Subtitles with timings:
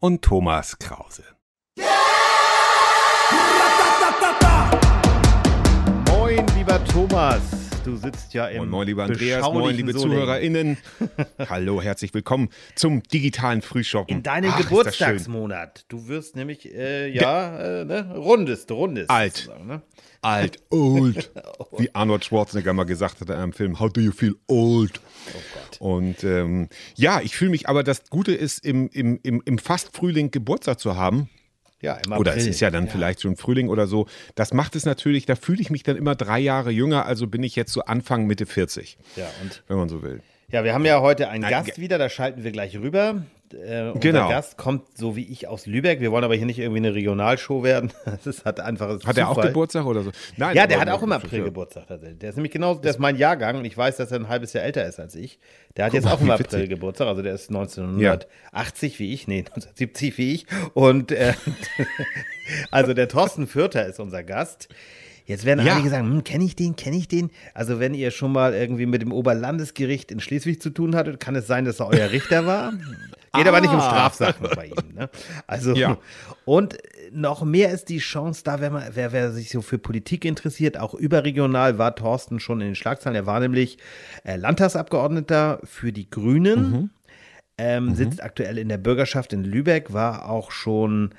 [0.00, 1.24] und Thomas Krause.
[6.06, 7.67] Moin, lieber Thomas.
[7.88, 10.18] Du sitzt ja im Moin, moin, lieber Andreas, moin, liebe Solingen.
[10.18, 10.76] ZuhörerInnen.
[11.48, 14.14] Hallo, herzlich willkommen zum digitalen Frühschoppen.
[14.14, 14.58] In deinem Ach.
[14.58, 15.86] Geburtstagsmonat.
[15.88, 19.08] Du wirst nämlich, äh, ja, äh, ne, rundest, rundest.
[19.08, 19.48] Alt.
[19.66, 19.80] Ne?
[20.20, 21.30] Alt, old.
[21.78, 25.00] Wie Arnold Schwarzenegger mal gesagt hat in einem Film, How do you feel old?
[25.32, 25.80] Oh Gott.
[25.80, 29.96] Und ähm, ja, ich fühle mich, aber das Gute ist, im, im, im, im fast
[29.96, 31.30] Frühling Geburtstag zu haben.
[31.80, 32.50] Ja, im Oder es April.
[32.50, 34.06] ist ja dann vielleicht schon Frühling oder so.
[34.34, 37.42] Das macht es natürlich, da fühle ich mich dann immer drei Jahre jünger, also bin
[37.44, 40.20] ich jetzt so Anfang, Mitte 40, Ja, und wenn man so will.
[40.50, 43.22] ja, wir haben ja heute einen Nein, Gast wieder, da schalten wir gleich rüber.
[43.54, 44.28] Äh, unser Genau.
[44.28, 46.00] Gast kommt so wie ich aus Lübeck.
[46.00, 47.92] Wir wollen aber hier nicht irgendwie eine Regionalshow werden.
[48.04, 49.48] Das ist, hat einfach Hat er auch Zufall.
[49.48, 50.10] Geburtstag oder so?
[50.36, 52.18] Nein, Ja, der hat auch im April Geburtstag tatsächlich.
[52.18, 54.52] Der ist nämlich genau, der ist mein Jahrgang und ich weiß, dass er ein halbes
[54.52, 55.38] Jahr älter ist als ich.
[55.76, 56.68] Der hat jetzt mal, auch im April witzig.
[56.70, 60.46] Geburtstag, also der ist 1980 wie ich, nee, 1970 wie ich.
[60.74, 61.34] Und äh,
[62.70, 64.68] also der Thorsten Fürter ist unser Gast.
[65.26, 65.74] Jetzt werden Ja.
[65.74, 67.30] einige sagen, hm, kenne ich den, kenne ich den?
[67.52, 71.36] Also wenn ihr schon mal irgendwie mit dem Oberlandesgericht in Schleswig zu tun hattet, kann
[71.36, 72.72] es sein, dass er euer Richter war?
[73.38, 73.88] Geht aber nicht um Ah.
[73.88, 74.94] Strafsachen bei ihm.
[74.94, 75.08] Ne?
[75.46, 75.96] Also Ja.
[76.44, 76.76] und
[77.10, 80.78] noch mehr ist die Chance da, wenn man, wer, wer sich so für Politik interessiert,
[80.78, 83.16] auch überregional war Thorsten schon in den Schlagzeilen.
[83.16, 83.78] Er war nämlich
[84.24, 86.90] äh, Landtagsabgeordneter für die Grünen,
[87.56, 91.14] ähm, sitzt aktuell in der Bürgerschaft in Lübeck, war auch schon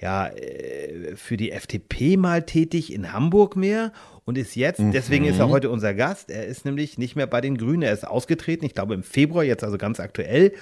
[0.00, 3.92] ja, äh, für die FDP mal tätig in Hamburg mehr
[4.24, 6.30] und ist jetzt, deswegen ist er heute unser Gast.
[6.30, 9.44] Er ist nämlich nicht mehr bei den Grünen, er ist ausgetreten, ich glaube im Februar,
[9.44, 10.52] jetzt also ganz aktuell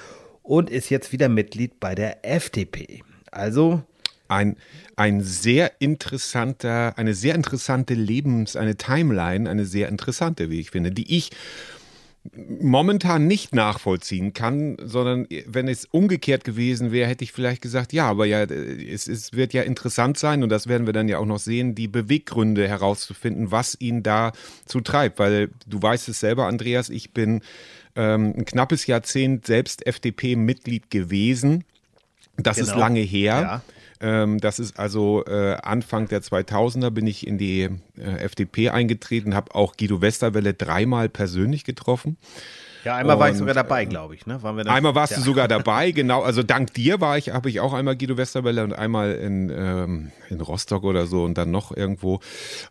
[0.42, 3.02] und ist jetzt wieder Mitglied bei der FDP.
[3.30, 3.82] Also
[4.28, 4.56] ein,
[4.96, 10.90] ein sehr interessanter, eine sehr interessante Lebens-, eine Timeline, eine sehr interessante, wie ich finde,
[10.90, 11.30] die ich
[12.34, 18.08] momentan nicht nachvollziehen kann, sondern wenn es umgekehrt gewesen wäre, hätte ich vielleicht gesagt, ja,
[18.08, 21.26] aber ja, es, es wird ja interessant sein und das werden wir dann ja auch
[21.26, 26.90] noch sehen, die Beweggründe herauszufinden, was ihn dazu treibt, weil du weißt es selber, Andreas,
[26.90, 27.42] ich bin
[27.96, 31.64] ähm, ein knappes Jahrzehnt selbst FDP-Mitglied gewesen.
[32.36, 32.80] Das ist Genau.
[32.80, 33.40] lange her.
[33.40, 33.62] Ja.
[34.00, 39.34] Ähm, das ist also äh, Anfang der 2000er bin ich in die äh, FDP eingetreten,
[39.34, 42.16] habe auch Guido Westerwelle dreimal persönlich getroffen.
[42.84, 44.26] Ja, einmal war ich Und, sogar dabei, glaube ich.
[44.26, 44.42] Ne?
[44.42, 45.18] Waren wir Einmal warst ja.
[45.18, 46.22] du sogar dabei, genau.
[46.22, 50.12] Also dank dir war ich, habe ich auch einmal Guido Westerwelle und einmal in, ähm,
[50.30, 52.20] in Rostock oder so und dann noch irgendwo.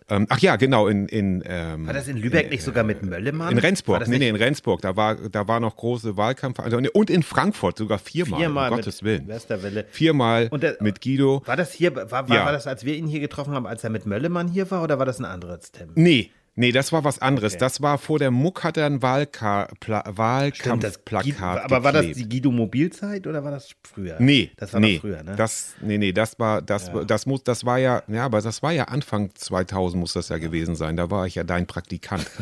[0.10, 3.52] Ähm, ach ja, genau, in, in ähm, War das in Lübeck nicht sogar mit Möllemann?
[3.52, 6.60] in Rendsburg, nee, nee, in Rendsburg, da war, da war noch große Wahlkampf
[6.94, 9.28] und in Frankfurt sogar viermal, viermal um Gottes mit Willen.
[9.28, 9.86] Westerwelle.
[9.92, 11.42] Viermal Und der- mit Guido.
[11.46, 12.46] War das hier, war, war, Ja.
[12.46, 15.00] war das, als wir ihn hier getroffen haben, als er mit Möllemann hier war, oder
[15.00, 15.94] war das ein anderes Termin?
[15.96, 17.54] Nee, nee, das war was anderes.
[17.54, 17.60] Okay.
[17.60, 21.92] Das war vor der Muck hat er ein Wahlka Pla Stimmt, das Wahlkampfplakat Aber war
[21.92, 24.18] das die Guido Mobilzeit oder war das früher?
[24.20, 25.36] Nee, Das war nee, früher, ne?
[25.36, 28.72] Das, nee, nee, das war, das, das muss, das war ja, ja, aber das war
[28.72, 30.98] ja Anfang 2000 muss das ja gewesen sein.
[30.98, 32.26] Da war ich ja dein Praktikant.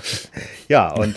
[0.68, 1.16] Ja, und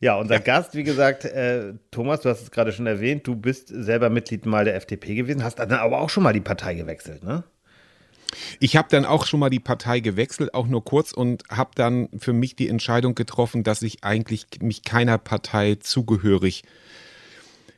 [0.00, 3.68] ja, unser Gast, wie gesagt, äh, Thomas, du hast es gerade schon erwähnt, du bist
[3.68, 7.24] selber Mitglied mal der FDP gewesen, hast dann aber auch schon mal die Partei gewechselt,
[7.24, 7.42] ne?
[8.60, 12.08] Ich habe dann auch schon mal die Partei gewechselt, auch nur kurz und habe dann
[12.18, 16.62] für mich die Entscheidung getroffen, dass ich eigentlich mich keiner Partei zugehörig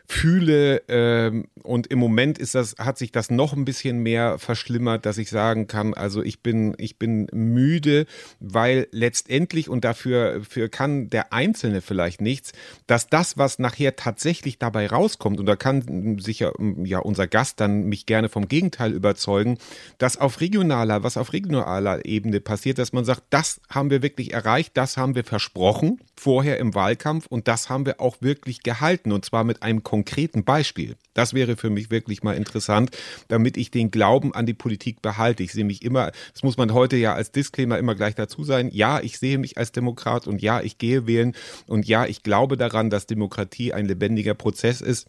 [0.09, 5.05] fühle ähm, und im Moment ist das hat sich das noch ein bisschen mehr verschlimmert,
[5.05, 8.07] dass ich sagen kann, also ich bin ich bin müde,
[8.39, 12.53] weil letztendlich und dafür für kann der Einzelne vielleicht nichts,
[12.87, 16.53] dass das was nachher tatsächlich dabei rauskommt und da kann sicher
[16.85, 19.59] ja unser Gast dann mich gerne vom Gegenteil überzeugen,
[19.99, 24.33] dass auf regionaler was auf regionaler Ebene passiert, dass man sagt, das haben wir wirklich
[24.33, 29.11] erreicht, das haben wir versprochen vorher im Wahlkampf und das haben wir auch wirklich gehalten
[29.11, 30.97] und zwar mit einem konkreten Beispiel.
[31.15, 32.91] Das wäre für mich wirklich mal interessant,
[33.29, 35.43] damit ich den Glauben an die Politik behalte.
[35.43, 38.71] Ich sehe mich immer, das muss man heute ja als Disclaimer immer gleich dazu sein.
[38.73, 41.35] Ja, ich sehe mich als Demokrat und ja, ich gehe wählen
[41.67, 45.07] und ja, ich glaube daran, dass Demokratie ein lebendiger Prozess ist.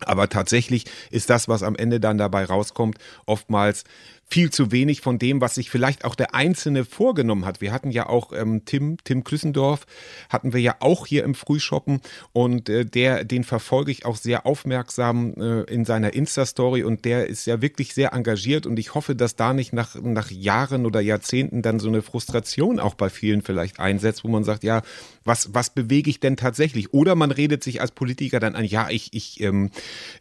[0.00, 3.84] Aber tatsächlich ist das, was am Ende dann dabei rauskommt, oftmals
[4.28, 7.60] viel zu wenig von dem, was sich vielleicht auch der Einzelne vorgenommen hat.
[7.60, 9.86] Wir hatten ja auch ähm, Tim, Tim Klüssendorf,
[10.28, 12.00] hatten wir ja auch hier im Frühshoppen
[12.32, 17.26] und äh, der, den verfolge ich auch sehr aufmerksam äh, in seiner Insta-Story und der
[17.26, 21.00] ist ja wirklich sehr engagiert und ich hoffe, dass da nicht nach, nach Jahren oder
[21.00, 24.82] Jahrzehnten dann so eine Frustration auch bei vielen vielleicht einsetzt, wo man sagt, ja,
[25.24, 26.92] was, was bewege ich denn tatsächlich?
[26.92, 29.70] Oder man redet sich als Politiker dann an, ja, ich, ich, ähm,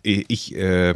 [0.02, 0.94] ich, äh,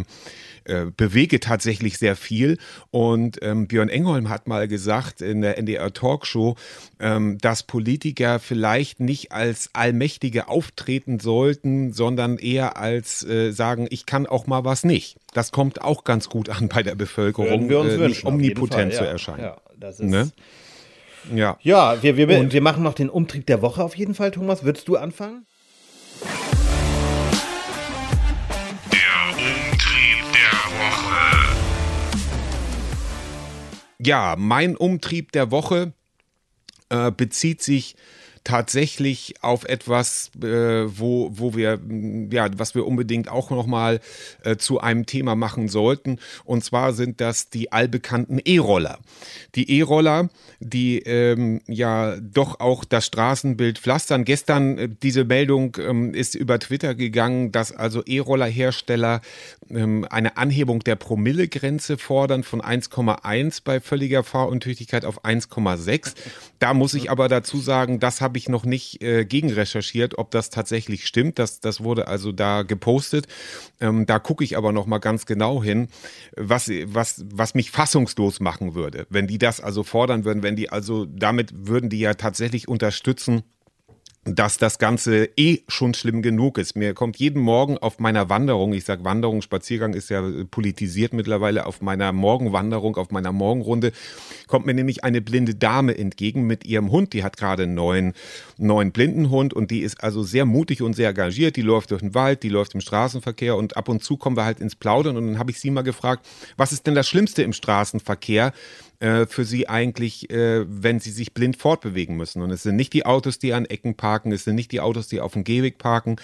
[0.67, 2.57] äh, bewege tatsächlich sehr viel.
[2.91, 6.55] Und ähm, Björn Engholm hat mal gesagt in der NDR Talkshow,
[6.99, 14.05] ähm, dass Politiker vielleicht nicht als Allmächtige auftreten sollten, sondern eher als äh, sagen, ich
[14.05, 15.17] kann auch mal was nicht.
[15.33, 18.99] Das kommt auch ganz gut an bei der Bevölkerung, wir uns äh, wünschen, omnipotent Fall,
[18.99, 19.11] zu ja.
[19.11, 19.43] erscheinen.
[19.43, 20.09] Ja, das ist.
[20.09, 20.31] Ne?
[21.33, 21.57] Ja.
[21.61, 24.63] Ja, wir, wir, wir machen noch den Umtrieb der Woche auf jeden Fall, Thomas.
[24.63, 25.45] Würdest du anfangen?
[33.99, 35.93] Ja, mein Umtrieb der Woche
[36.89, 37.95] äh, bezieht sich
[38.47, 43.99] tatsächlich auf etwas, äh, wo, wo wir, mh, ja, was wir unbedingt auch nochmal
[44.45, 46.19] äh, zu einem Thema machen sollten.
[46.45, 48.99] Und zwar sind das die allbekannten E-Roller.
[49.55, 50.29] Die E-Roller,
[50.61, 54.23] die ähm, ja doch auch das Straßenbild pflastern.
[54.23, 59.19] Gestern äh, diese Meldung ähm, ist über Twitter gegangen, dass also E-Roller-Hersteller
[59.69, 66.13] ähm, eine Anhebung der Promillegrenze fordern von 1,1 bei völliger Fahruntüchtigkeit auf 1,6.
[66.59, 70.49] Da muss ich aber dazu sagen, das habe ich noch nicht äh, gegenrecherchiert, ob das
[70.49, 71.39] tatsächlich stimmt.
[71.39, 73.27] Das, das wurde also da gepostet.
[73.79, 75.87] Ähm, da gucke ich aber noch mal ganz genau hin,
[76.35, 80.69] was, was, was mich fassungslos machen würde, wenn die das also fordern würden, wenn die
[80.69, 83.43] also damit würden die ja tatsächlich unterstützen,
[84.27, 86.75] dass das Ganze eh schon schlimm genug ist.
[86.75, 90.21] Mir kommt jeden Morgen auf meiner Wanderung, ich sag Wanderung, Spaziergang ist ja
[90.51, 93.91] politisiert mittlerweile, auf meiner Morgenwanderung, auf meiner Morgenrunde,
[94.47, 97.13] kommt mir nämlich eine blinde Dame entgegen mit ihrem Hund.
[97.13, 98.13] Die hat gerade einen neuen,
[98.57, 101.55] neuen Blindenhund und die ist also sehr mutig und sehr engagiert.
[101.55, 104.45] Die läuft durch den Wald, die läuft im Straßenverkehr und ab und zu kommen wir
[104.45, 106.25] halt ins Plaudern und dann habe ich sie mal gefragt,
[106.57, 108.51] was ist denn das Schlimmste im Straßenverkehr?
[108.99, 112.41] Äh, für sie eigentlich, äh, wenn sie sich blind fortbewegen müssen.
[112.41, 115.07] Und es sind nicht die Autos, die an Ecken parken, es sind nicht die Autos,
[115.07, 116.15] die auf dem Gehweg parken,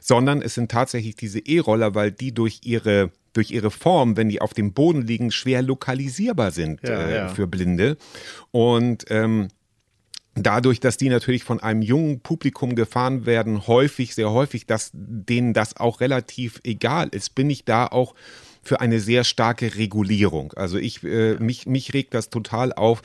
[0.00, 4.40] sondern es sind tatsächlich diese E-Roller, weil die durch ihre durch ihre Form, wenn die
[4.40, 7.28] auf dem Boden liegen, schwer lokalisierbar sind Ja, äh, ja.
[7.28, 7.96] für Blinde.
[8.50, 9.48] Und ähm,
[10.34, 15.52] dadurch, dass die natürlich von einem jungen Publikum gefahren werden, häufig, sehr häufig, dass denen
[15.52, 18.14] das auch relativ egal ist, bin ich da auch
[18.62, 20.52] für eine sehr starke Regulierung.
[20.54, 23.02] Also ich, äh, mich, mich regt das total auf,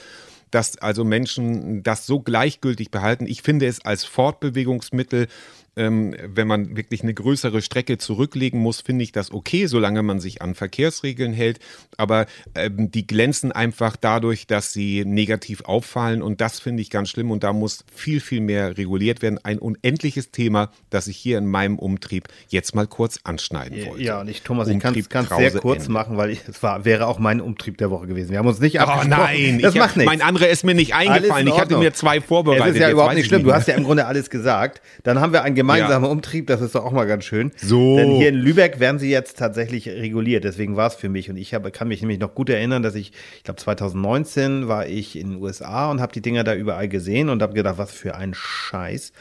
[0.51, 3.25] dass also Menschen das so gleichgültig behalten.
[3.27, 5.27] Ich finde es als Fortbewegungsmittel
[5.75, 10.19] ähm, wenn man wirklich eine größere Strecke zurücklegen muss, finde ich das okay, solange man
[10.19, 11.59] sich an Verkehrsregeln hält.
[11.97, 12.25] Aber
[12.55, 17.31] ähm, die glänzen einfach dadurch, dass sie negativ auffallen und das finde ich ganz schlimm
[17.31, 19.39] und da muss viel, viel mehr reguliert werden.
[19.43, 24.03] Ein unendliches Thema, das ich hier in meinem Umtrieb jetzt mal kurz anschneiden wollte.
[24.03, 25.91] Ja, und ich, Thomas, ich kann Umtrieb es sehr kurz Ende.
[25.91, 28.31] machen, weil es war, wäre auch mein Umtrieb der Woche gewesen.
[28.31, 29.09] Wir haben uns nicht Oh abgesprochen.
[29.09, 30.09] nein, das ich, macht nichts.
[30.09, 31.47] mein anderer ist mir nicht eingefallen.
[31.47, 32.67] in Ich hatte mir zwei vorbereitet.
[32.67, 33.41] Es ist ja überhaupt nicht ich schlimm.
[33.43, 33.55] Du mehr.
[33.55, 34.81] hast ja im Grunde alles gesagt.
[35.03, 36.47] Dann haben wir einen gemeinsamen Umtrieb.
[36.47, 37.51] Das ist doch auch mal ganz schön.
[37.57, 37.97] So.
[37.97, 40.43] Denn hier in Lübeck werden sie jetzt tatsächlich reguliert.
[40.43, 41.29] Deswegen war es für mich.
[41.29, 44.87] Und ich habe, kann mich nämlich noch gut erinnern, dass ich, ich glaube 2019 war
[44.87, 47.91] ich in den USA und habe die Dinger da überall gesehen und habe gedacht, was
[47.91, 49.11] für ein Scheiß.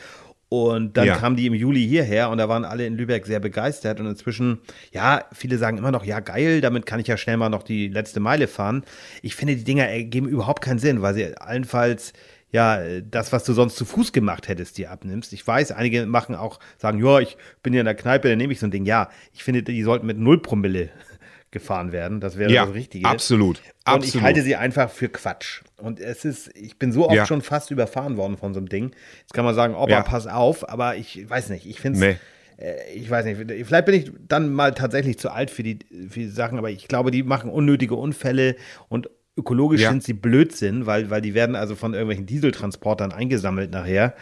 [0.51, 1.17] Und dann Ja.
[1.17, 3.99] kamen die im Juli hierher und da waren alle in Lübeck sehr begeistert.
[3.99, 4.59] Und inzwischen,
[4.93, 7.89] ja, viele sagen immer noch, ja, geil, damit kann ich ja schnell mal noch die
[7.89, 8.85] letzte Meile fahren.
[9.23, 12.13] Ich finde, die Dinger ergeben überhaupt keinen Sinn, weil sie allenfalls
[12.55, 15.33] ja, das, was du sonst zu Fuß gemacht hättest, dir abnimmst.
[15.33, 18.53] Ich weiß, einige machen auch, sagen, ja, ich bin ja in der Kneipe, dann nehme
[18.53, 18.85] ich so ein Ding.
[18.87, 20.91] Ja, ich finde, die sollten mit null Promille
[21.51, 22.21] gefahren werden.
[22.21, 23.09] Das wäre Ja, das Richtige.
[23.09, 23.59] absolut.
[23.59, 24.23] Und ich absolut.
[24.23, 25.63] halte sie einfach für Quatsch.
[25.79, 27.27] Und es ist, ich bin so oft Ja.
[27.27, 28.93] schon fast überfahren worden von so einem Ding.
[29.21, 30.03] Jetzt kann man sagen, Opa, Ja.
[30.03, 31.67] pass auf, aber ich weiß nicht.
[31.67, 32.17] Ich finde Nee.
[32.57, 36.21] es, ich weiß nicht, vielleicht bin ich dann mal tatsächlich zu alt für die, für
[36.21, 38.55] die Sachen, aber ich glaube, die machen unnötige Unfälle
[38.89, 39.91] und ökologisch Ja.
[39.91, 44.15] sind sie Blödsinn, weil, weil die werden also von irgendwelchen Dieseltransportern eingesammelt nachher.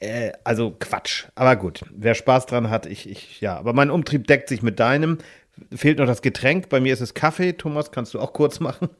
[0.00, 1.26] Äh, also Quatsch.
[1.34, 3.56] Aber gut, wer Spaß dran hat, ich, ich, ja.
[3.56, 5.18] Aber mein Umtrieb deckt sich mit deinem.
[5.74, 6.68] Fehlt noch das Getränk.
[6.70, 7.52] Bei mir ist es Kaffee.
[7.52, 8.88] Thomas, kannst du auch kurz machen?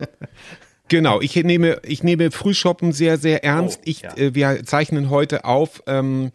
[0.92, 3.78] Genau, ich nehme, ich nehme Frühshoppen sehr, sehr ernst.
[3.80, 4.14] Oh, ich, ja.
[4.14, 6.32] äh, wir zeichnen heute auf ähm,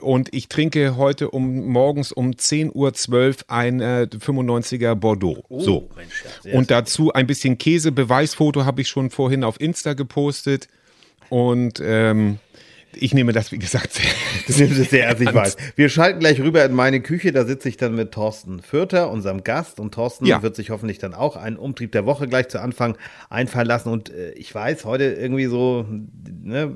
[0.00, 2.92] und ich trinke heute um morgens um 10.12 Uhr
[3.46, 5.44] ein äh, 95er Bordeaux.
[5.48, 5.88] so.
[5.88, 7.92] Oh, Mensch, ja, sehr, und dazu ein bisschen Käse.
[7.92, 10.66] Beweisfoto habe ich schon vorhin auf Insta gepostet.
[11.28, 12.40] Und ähm,
[12.94, 14.04] ich nehme das, wie gesagt, sehr,
[14.46, 15.56] Das nimmst du sehr ernst, ich weiß.
[15.76, 19.44] Wir schalten gleich rüber in meine Küche, da sitze ich dann mit Thorsten Fürther, unserem
[19.44, 19.78] Gast.
[19.80, 20.42] Und Thorsten Ja.
[20.42, 22.96] wird sich hoffentlich dann auch einen Umtrieb der Woche gleich zu Anfang
[23.28, 23.90] einfallen lassen.
[23.90, 25.86] Und äh, ich weiß, heute irgendwie so,
[26.42, 26.74] ne,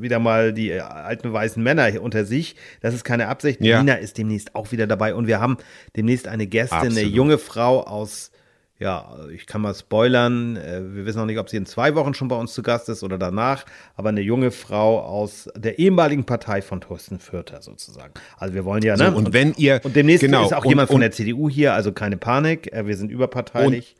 [0.00, 2.56] wieder mal die äh, alten weißen Männer hier unter sich.
[2.80, 3.60] Das ist keine Absicht.
[3.60, 3.80] Ja.
[3.80, 5.14] Nina ist demnächst auch wieder dabei.
[5.14, 5.56] Und wir haben
[5.96, 7.12] demnächst eine Gästin, eine Absolut.
[7.12, 8.30] junge Frau aus
[8.82, 10.56] ja, ich kann mal spoilern.
[10.56, 12.88] äh, Wir wissen noch nicht, ob sie in zwei Wochen schon bei uns zu Gast
[12.88, 13.64] ist oder danach,
[13.96, 18.12] aber eine junge Frau aus der ehemaligen Partei von Thorsten Fürther sozusagen.
[18.38, 19.14] Also wir wollen ja, So, ne?
[19.14, 21.74] und wenn ihr- Und demnächst genau, ist auch und- jemand von und- der CDU hier,
[21.74, 22.72] also keine Panik.
[22.72, 23.96] äh, Wir sind überparteilich.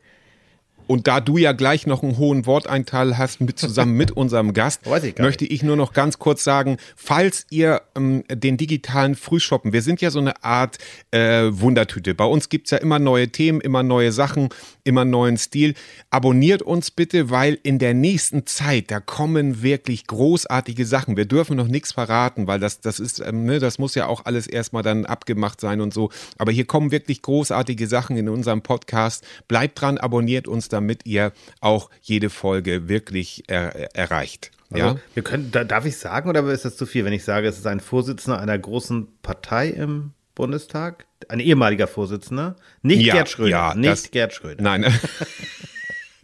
[0.87, 4.81] Und da du ja gleich noch einen hohen Worteinteil hast, mit, zusammen mit unserem Gast,
[5.03, 9.81] ich möchte ich nur noch ganz kurz sagen, falls ihr ähm, den digitalen Frühshoppen, wir
[9.81, 10.77] sind ja so eine Art
[11.11, 12.15] äh, Wundertüte.
[12.15, 14.49] Bei uns gibt's ja immer neue Themen, immer neue Sachen,
[14.83, 15.73] immer neuen Stil.
[16.09, 21.17] Abonniert uns bitte, weil in der nächsten Zeit, da kommen wirklich großartige Sachen.
[21.17, 24.25] Wir dürfen noch nichts verraten, weil das, das ist, ähm, ne, das muss ja auch
[24.25, 26.09] alles erstmal dann abgemacht sein und so.
[26.37, 29.25] Aber hier kommen wirklich großartige Sachen in unserem Podcast.
[29.47, 34.51] Bleibt dran, abonniert uns, damit ihr auch jede Folge wirklich er, erreicht.
[34.71, 34.95] Also, Ja?
[35.13, 37.57] wir können, da, darf ich sagen, oder ist das zu viel, wenn ich sage, es
[37.57, 41.05] ist ein Vorsitzender einer großen Partei im Bundestag?
[41.29, 42.55] Ein ehemaliger Vorsitzender?
[42.81, 43.49] Nicht Ja, Gerd Schröder.
[43.49, 44.61] ja, nicht das- Gerd Schröder.
[44.63, 44.85] Nein.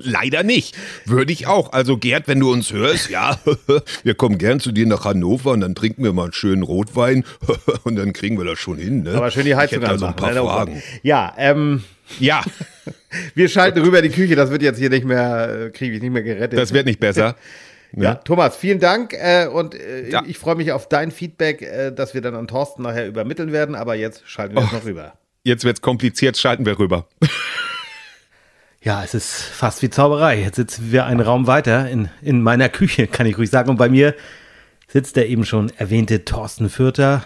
[0.01, 0.75] Leider nicht.
[1.05, 1.73] Würde ich auch.
[1.73, 3.37] Also Gerd, wenn du uns hörst, ja,
[4.03, 7.25] wir kommen gern zu dir nach Hannover und dann trinken wir mal einen schönen Rotwein
[7.83, 9.03] und dann kriegen wir das schon hin.
[9.03, 9.15] Ne?
[9.15, 10.43] Aber schön die Heizung da so ein anmachen, paar ne?
[10.43, 10.47] Oh.
[10.47, 10.83] Fragen.
[11.03, 11.83] Ja, ähm,
[12.19, 12.41] Ja,
[13.35, 14.35] wir schalten rüber in die Küche.
[14.35, 16.57] Das wird jetzt hier nicht mehr, äh, kriege ich nicht mehr gerettet.
[16.57, 17.35] das wird nicht besser.
[17.91, 18.05] Ne?
[18.05, 20.23] Ja, Thomas, vielen Dank äh, und äh, Ja.
[20.25, 23.75] ich freue mich auf dein Feedback, äh, das wir dann an Thorsten nachher übermitteln werden.
[23.75, 25.13] Aber jetzt schalten wir jetzt noch rüber.
[25.43, 27.07] Jetzt wird's kompliziert, schalten wir rüber.
[28.81, 30.41] Ja, es ist fast wie Zauberei.
[30.41, 33.69] Jetzt sitzen wir einen Raum weiter in, in meiner Küche, kann ich ruhig sagen.
[33.69, 34.15] Und bei mir
[34.87, 37.23] sitzt der eben schon erwähnte Thorsten Fürther.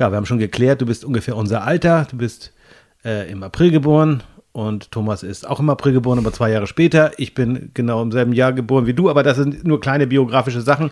[0.00, 2.08] Ja, wir haben schon geklärt, du bist ungefähr unser Alter.
[2.10, 2.52] Du bist
[3.04, 7.12] äh, im April geboren und Thomas ist auch im April geboren, aber zwei Jahre später.
[7.18, 10.60] Ich bin genau im selben Jahr geboren wie du, aber das sind nur kleine biografische
[10.60, 10.90] Sachen.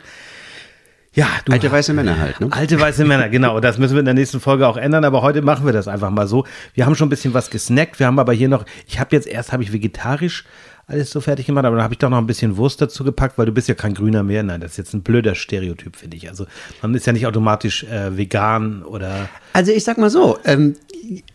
[1.19, 2.47] Ja, du Alte weiße Männer halt, ne?
[2.53, 3.59] Alte weiße Männer, genau.
[3.59, 6.11] Das müssen wir in der nächsten Folge auch ändern, aber heute machen wir das einfach
[6.11, 6.45] mal so.
[6.75, 7.99] Wir haben schon ein bisschen was gesnackt.
[7.99, 10.45] Wir haben aber hier noch, ich habe jetzt erst, habe ich vegetarisch
[10.89, 13.37] alles so fertig gemacht, aber dann habe ich doch noch ein bisschen Wurst dazu gepackt,
[13.37, 14.43] weil du bist ja kein Grüner mehr.
[14.43, 16.31] Nein, das ist jetzt ein blöder Stereotyp, finde ich.
[16.31, 16.47] Also
[16.81, 20.77] man ist ja nicht automatisch äh, vegan oder Also ich sag mal so, ähm,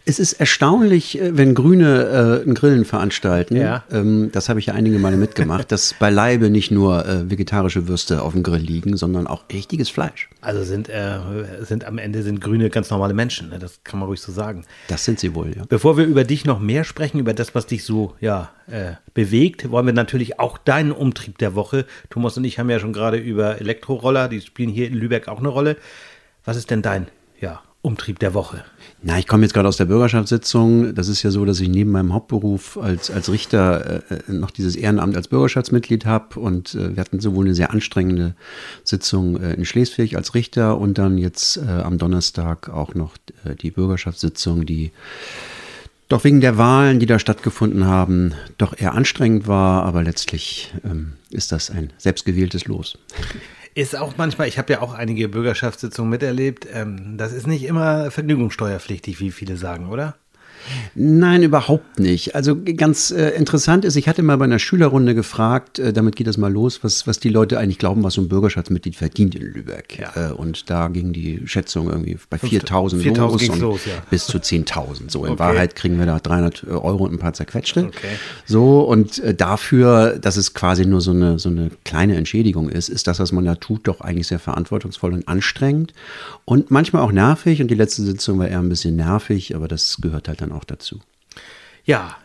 [0.05, 3.55] es ist erstaunlich, äh, wenn Grüne äh, ein Grillen veranstalten.
[3.55, 3.83] Ja.
[3.91, 8.21] Ähm, das habe ich ja einige Male mitgemacht, dass beileibe nicht nur äh, vegetarische Würste
[8.21, 10.29] auf dem Grill liegen, sondern auch richtiges Fleisch.
[10.41, 11.19] also sind, äh,
[11.61, 13.49] sind am Ende sind Grüne ganz normale Menschen.
[13.49, 13.59] Ne?
[13.59, 14.65] Das kann man ruhig so sagen.
[14.87, 15.63] Das sind sie wohl, ja.
[15.67, 19.71] Bevor wir über dich noch mehr sprechen, über das, was dich so ja, äh, bewegt,
[19.71, 21.85] wollen wir natürlich auch deinen Umtrieb der Woche.
[22.09, 25.39] Thomas und ich haben ja schon gerade über Elektroroller, die spielen hier in Lübeck auch
[25.39, 25.77] eine Rolle.
[26.45, 27.07] Was ist denn dein
[27.39, 28.63] ja, Umtrieb der Woche?
[29.01, 30.95] Na, ich komme jetzt gerade aus der Bürgerschaftssitzung.
[30.95, 34.51] Das ist ja so, dass ich neben meinem Hauptberuf als, als Richter äh, äh, noch
[34.51, 36.39] dieses Ehrenamt als Bürgerschaftsmitglied habe.
[36.39, 38.35] Und äh, wir hatten sowohl eine sehr anstrengende
[38.85, 43.55] Sitzung äh, in Schleswig als Richter und dann jetzt äh, am Donnerstag auch noch äh,
[43.55, 44.93] die Bürgerschaftssitzung, die
[46.07, 49.83] doch wegen der Wahlen, die da stattgefunden haben, doch eher anstrengend war.
[49.83, 52.97] Aber letztlich ähm, ist das ein selbstgewähltes Los.
[53.75, 58.11] Ist auch manchmal, ich habe ja auch einige Bürgerschaftssitzungen miterlebt, ähm, das ist nicht immer
[58.11, 60.15] vergnügungssteuerpflichtig, wie viele sagen, oder?
[60.95, 62.35] Nein, überhaupt nicht.
[62.35, 66.27] Also ganz äh, interessant ist, ich hatte mal bei einer Schülerrunde gefragt, äh, damit geht
[66.27, 69.41] das mal los, was, was die Leute eigentlich glauben, was so ein Bürgerschaftsmitglied verdient in
[69.41, 69.99] Lübeck.
[69.99, 70.29] Ja.
[70.29, 73.93] Äh, und da ging die Schätzung irgendwie bei 4.000 4.000 los, und los, ja.
[74.09, 75.09] bis zu 10.000.
[75.11, 75.39] So, in Okay.
[75.39, 77.85] Wahrheit kriegen wir da 300 Euro und ein paar zerquetschte.
[77.85, 78.07] Okay.
[78.45, 82.89] So, und äh, dafür, dass es quasi nur so eine, so eine kleine Entschädigung ist,
[82.89, 85.93] ist das, was man da tut, doch eigentlich sehr verantwortungsvoll und anstrengend
[86.45, 87.61] und manchmal auch nervig.
[87.61, 90.63] Und die letzte Sitzung war eher ein bisschen nervig, aber das gehört halt dann auch
[90.63, 90.99] dazu.
[91.85, 92.17] Ja,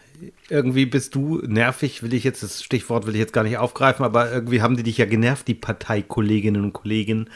[0.49, 4.05] irgendwie bist du nervig, will ich jetzt, das Stichwort will ich jetzt gar nicht aufgreifen,
[4.05, 7.31] aber irgendwie haben die dich ja genervt, die Parteikolleginnen und Kollegen.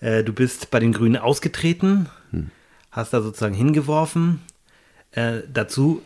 [0.00, 2.08] Äh, du bist bei den Grünen ausgetreten,
[2.90, 4.40] hast da sozusagen hingeworfen.
[5.12, 6.02] Äh, dazu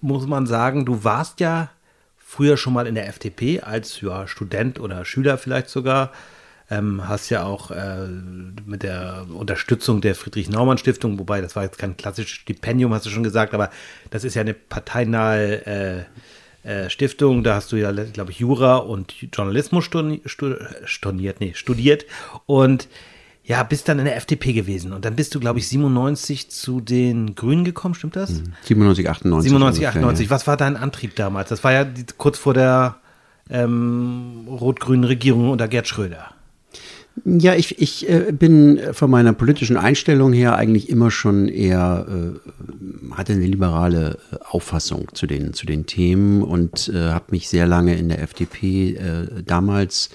[0.00, 1.70] muss man sagen, du warst ja
[2.18, 6.12] früher schon mal in der FDP als ja, Student oder Schüler vielleicht sogar.
[6.72, 8.06] Ähm, hast ja auch äh,
[8.64, 13.22] mit der Unterstützung der Friedrich-Naumann-Stiftung, wobei das war jetzt kein klassisches Stipendium, hast du schon
[13.22, 13.68] gesagt, aber
[14.10, 16.04] das ist ja eine parteinahe äh,
[16.62, 17.44] äh, Stiftung.
[17.44, 22.06] Da hast du ja, glaube ich, Jura und Journalismus studi stu studiert, nee, studiert
[22.46, 22.88] und
[23.44, 24.92] ja, bist dann in der FDP gewesen.
[24.92, 28.40] Und dann bist du, glaube ich, 97 zu den Grünen gekommen, stimmt das?
[28.62, 29.50] 97, 98.
[29.50, 30.30] 97, ungefähr, 98.
[30.30, 31.48] Was war dein Antrieb damals?
[31.48, 32.96] Das war ja die, kurz vor der
[33.50, 36.34] ähm, rot-grünen Regierung unter Gerd Schröder.
[37.24, 43.14] Ja, ich, ich äh, bin von meiner politischen Einstellung her eigentlich immer schon eher, äh,
[43.14, 47.66] hatte eine liberale äh, Auffassung zu den, zu den Themen und äh, habe mich sehr
[47.66, 50.08] lange in der FDP äh, damals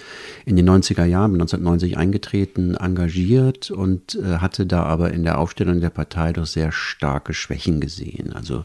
[0.46, 5.80] in den 90er Jahren, 1990 eingetreten, engagiert und äh, hatte da aber in der Aufstellung
[5.80, 8.34] der Partei doch sehr starke Schwächen gesehen.
[8.34, 8.64] Also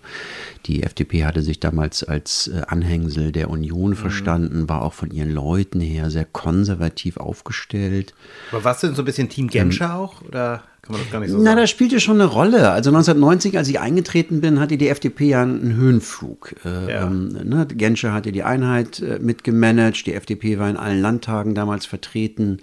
[0.66, 3.96] die FDP hatte sich damals als äh, Anhängsel der Union Mhm.
[3.96, 8.14] verstanden, war auch von ihren Leuten her sehr konservativ aufgestellt.
[8.50, 10.22] Aber warst du denn so ein bisschen Team Genscher auch?
[10.22, 11.56] Oder kann man das gar nicht so Na, sagen?
[11.60, 12.70] das spielte schon eine Rolle.
[12.70, 16.54] Also 1990, als ich eingetreten bin, hatte die FDP ja einen Höhenflug.
[16.64, 17.06] Äh, Ja.
[17.06, 17.66] ähm, ne?
[17.66, 22.58] Genscher hatte die Einheit äh, mitgemanagt, die FDP war in allen Landtagen damals vertreten.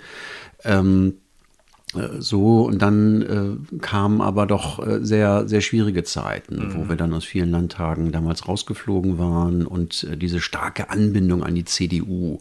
[0.65, 1.28] Ähm, äh,
[2.19, 7.11] so, und dann äh, kamen aber doch äh, sehr, sehr schwierige Zeiten, wo wir dann
[7.15, 12.37] aus vielen Landtagen damals rausgeflogen waren und äh, diese starke Anbindung an die CDU,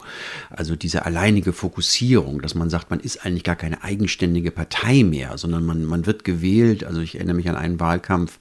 [0.51, 5.39] also diese alleinige Fokussierung, dass man sagt, man ist eigentlich gar keine eigenständige Partei mehr,
[5.39, 6.85] sondern man, man wird gewählt.
[6.85, 8.39] Also ich erinnere mich an einen Wahlkampf,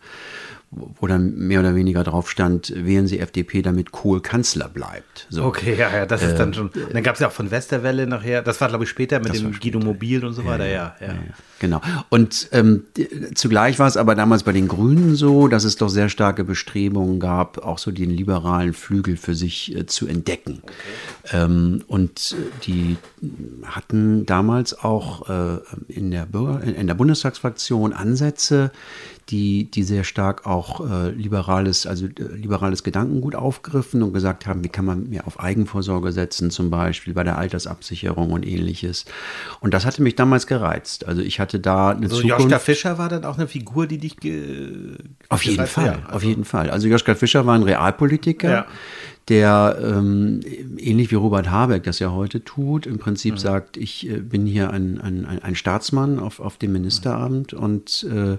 [0.69, 5.25] wo dann mehr oder weniger drauf stand, wählen Sie FDP, damit Kohl Kanzler bleibt.
[5.29, 5.45] So.
[5.45, 6.67] Okay, ja, ja, das ist dann schon.
[6.67, 9.33] Und dann gab es ja auch von Westerwelle nachher, das war glaube ich später mit
[9.33, 10.95] dem Guido Mobil und so weiter, ja.
[10.99, 11.13] ja.
[11.59, 11.81] Genau.
[12.09, 12.83] Und ähm,
[13.33, 17.19] zugleich war es aber damals bei den Grünen so, dass es doch sehr starke Bestrebungen
[17.19, 20.61] gab, auch so den liberalen Flügel für sich äh, zu entdecken.
[21.31, 22.97] Ähm, und äh, die
[23.63, 28.71] hatten damals auch äh, in, der Bürger, in der Bundestagsfraktion Ansätze,
[29.29, 30.56] die, die sehr stark auch
[30.89, 35.39] äh, liberales, also äh, liberales Gedankengut aufgriffen und gesagt haben, wie kann man mehr auf
[35.39, 39.05] Eigenvorsorge setzen, zum Beispiel bei der Altersabsicherung und ähnliches.
[39.59, 41.07] Und das hatte mich damals gereizt.
[41.07, 42.39] Also ich hatte da eine So Zukunft.
[42.43, 44.95] Joschka Fischer war dann auch eine Figur, die dich ge
[45.29, 46.69] Auf jeden Fall, ja, auf also- jeden Fall.
[46.69, 48.65] Also Joschka Fischer war ein Realpolitiker, Ja.
[49.29, 50.39] Der ähm,
[50.77, 53.37] ähnlich wie Robert Habeck das ja heute tut, im Prinzip Mhm.
[53.39, 58.37] sagt, ich äh, bin hier ein, ein, ein- Staatsmann auf, auf dem Ministeramt und äh,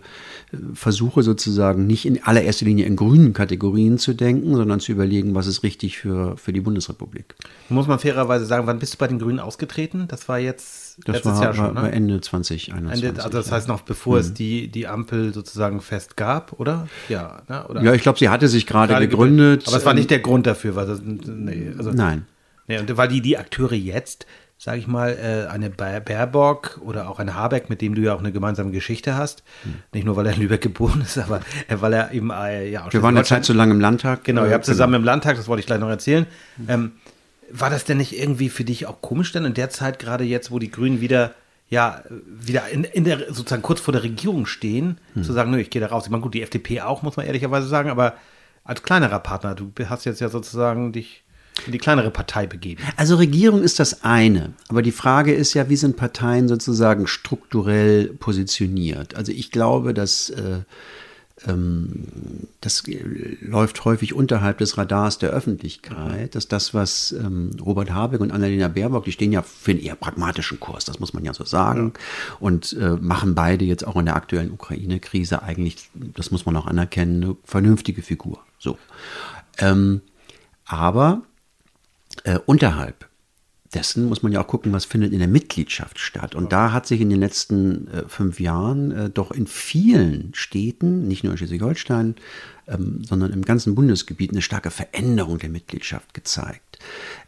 [0.72, 5.46] versuche sozusagen nicht in allererster Linie in grünen Kategorien zu denken, sondern zu überlegen, was
[5.46, 7.34] ist richtig für, für die Bundesrepublik.
[7.68, 10.06] Muss man fairerweise sagen, wann bist du bei den Grünen ausgetreten?
[10.08, 11.92] Das war jetzt Das letztes war, Jahr schon, war, ne?
[11.92, 13.04] Ende 2021.
[13.08, 16.88] Ende, also das heißt noch bevor es die, die Ampel sozusagen fest gab, oder?
[17.08, 17.66] Ja, ne?
[17.68, 19.64] oder ja, ich glaube, sie hatte sich gerade gegründet.
[19.68, 22.26] Aber es war ähm, nicht der Grund dafür, weil das, nee, also, Nein.
[22.66, 24.26] Nee, und weil die, die Akteure jetzt,
[24.58, 28.12] sage ich mal, äh, eine Baer- Baerbock oder auch eine Habeck, mit dem du ja
[28.14, 29.74] auch eine gemeinsame Geschichte hast, Hm.
[29.94, 32.84] nicht nur weil er in Lübeck geboren ist, aber äh, weil er eben, äh, ja,
[32.84, 34.24] auch Wir waren eine Zeit zu lang im Landtag.
[34.24, 36.26] Genau, ihr habt zusammen im Landtag, das wollte ich gleich noch erzählen.
[36.68, 36.92] Ähm,
[37.50, 40.50] war das denn nicht irgendwie für dich auch komisch, denn in der Zeit, gerade jetzt,
[40.50, 41.34] wo die Grünen wieder,
[41.68, 45.70] ja, wieder in, in der, sozusagen kurz vor der Regierung stehen, zu sagen, nö, ich
[45.70, 46.04] gehe da raus.
[46.04, 48.14] Ich meine, gut, die FDP auch, muss man ehrlicherweise sagen, aber
[48.64, 51.22] als kleinerer Partner, du hast jetzt ja sozusagen dich
[51.66, 52.82] in die kleinere Partei begeben.
[52.96, 58.08] Also Regierung ist das eine, aber die Frage ist ja, wie sind Parteien sozusagen strukturell
[58.08, 59.16] positioniert?
[59.16, 60.60] Also ich glaube, dass äh,
[62.60, 68.20] das äh, läuft häufig unterhalb des Radars der Öffentlichkeit, dass das, was ähm, Robert Habeck
[68.20, 71.32] und Annalena Baerbock, die stehen ja für einen eher pragmatischen Kurs, das muss man ja
[71.32, 71.92] so sagen,
[72.40, 76.66] und äh, machen beide jetzt auch in der aktuellen Ukraine-Krise eigentlich, das muss man auch
[76.66, 78.40] anerkennen, eine vernünftige Figur.
[78.58, 78.78] So.
[79.58, 80.00] Ähm,
[80.64, 81.22] aber
[82.24, 83.07] äh, unterhalb
[83.74, 86.34] dessen muss man ja auch gucken, was findet in der Mitgliedschaft statt.
[86.34, 91.06] Und da hat sich in den letzten äh, fünf Jahren äh, doch in vielen Städten,
[91.06, 92.16] nicht nur in Schleswig-Holstein,
[92.66, 96.78] ähm, sondern im ganzen Bundesgebiet eine starke Veränderung der Mitgliedschaft gezeigt.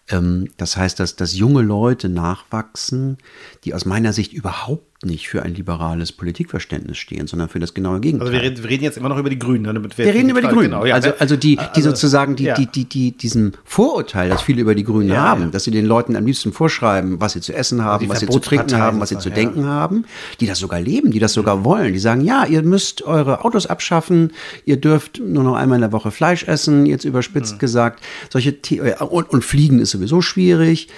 [0.08, 3.18] Ähm, das heißt, dass, dass junge Leute nachwachsen,
[3.64, 8.00] die aus meiner Sicht überhaupt nicht für ein liberales Politikverständnis stehen, sondern für das genaue
[8.00, 8.28] Gegenteil.
[8.28, 9.62] Also wir reden, wir reden jetzt immer noch über die Grünen.
[9.62, 10.64] ne, damit Wir reden über die Grünen.
[10.64, 12.54] Genau, ja, also, also die, die Also, sozusagen die, ja.
[12.54, 15.86] die, die, die, diesem Vorurteil, das viele über die Grünen Ja, haben, dass sie den
[15.86, 19.08] Leuten am liebsten vorschreiben, was sie zu essen haben, was sie zu trinken haben, was
[19.08, 20.04] sie zu denken haben,
[20.38, 21.94] die das sogar leben, die das sogar wollen.
[21.94, 24.32] Die sagen, ja, ihr müsst eure Autos abschaffen,
[24.66, 27.58] ihr dürft nur noch einmal in der Woche Fleisch essen, jetzt überspitzt Mhm.
[27.58, 28.04] gesagt.
[28.28, 30.88] Solche The äh, und, und Fliegen ist sowieso schwierig.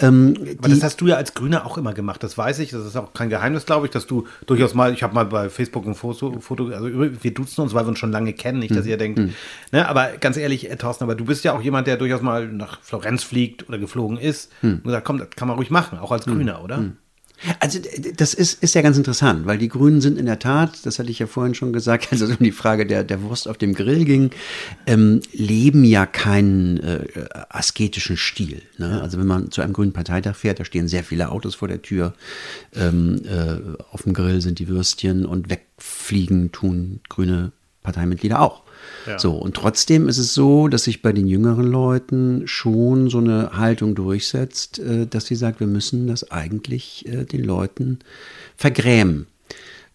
[0.00, 2.70] Ähm, Aber das hast du ja als Grüner auch immer gemacht, das weiß ich.
[2.70, 5.48] Das ist auch kein Geheimnis, glaube ich, dass du durchaus mal, ich habe mal bei
[5.48, 8.74] Facebook ein Foto, Foto also wir duzen uns, weil wir uns schon lange kennen, nicht,
[8.74, 9.20] dass ihr denkt,
[9.72, 12.48] ne, aber ganz ehrlich, äh, Thorsten, aber du bist ja auch jemand, der durchaus mal
[12.48, 14.74] nach Florenz fliegt oder geflogen ist Hm.
[14.76, 16.78] und gesagt, komm, das kann man ruhig machen, auch als Grüner, oder?
[17.60, 17.80] Also
[18.16, 21.10] das ist, ist ja ganz interessant, weil die Grünen sind in der Tat, das hatte
[21.10, 23.74] ich ja vorhin schon gesagt, als es um die Frage der, der Wurst auf dem
[23.74, 24.30] Grill ging,
[24.86, 27.04] ähm, leben ja keinen äh,
[27.48, 28.62] asketischen Stil.
[28.78, 29.00] Ne?
[29.02, 31.82] Also wenn man zu einem grünen Parteitag fährt, da stehen sehr viele Autos vor der
[31.82, 32.14] Tür,
[32.74, 33.58] ähm, äh,
[33.90, 38.62] auf dem Grill sind die Würstchen und wegfliegen tun grüne Parteimitglieder auch.
[39.18, 43.50] So, und trotzdem ist es so, dass sich bei den jüngeren Leuten schon so eine
[43.56, 47.98] Haltung durchsetzt, äh, dass sie sagt, wir müssen das eigentlich äh, den Leuten
[48.56, 49.26] vergrämen.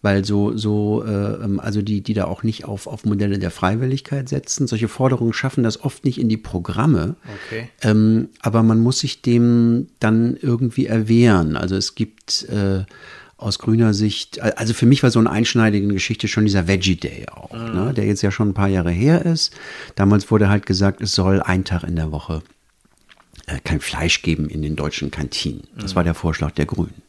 [0.00, 3.50] Weil so, so, äh, ähm, also die, die da auch nicht auf, auf Modelle der
[3.50, 7.16] Freiwilligkeit setzen, solche Forderungen schaffen das oft nicht in die Programme.
[7.46, 7.68] Okay.
[7.82, 11.56] Ähm, aber man muss sich dem dann irgendwie erwehren.
[11.56, 12.46] Also es gibt
[13.38, 17.26] aus grüner Sicht, also für mich war so eine einschneidige Geschichte schon dieser Veggie Day
[17.30, 19.54] auch, ne, der jetzt ja schon ein paar Jahre her ist.
[19.94, 22.42] Damals wurde halt gesagt, es soll ein Tag in der Woche
[23.46, 25.62] äh, kein Fleisch geben in den deutschen Kantinen.
[25.78, 27.00] Das war der Vorschlag der Grünen.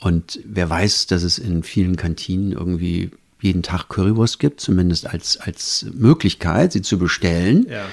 [0.00, 5.36] Und wer weiß, dass es in vielen Kantinen irgendwie jeden Tag Currywurst gibt, zumindest als,
[5.38, 7.86] als Möglichkeit, sie zu bestellen Ja,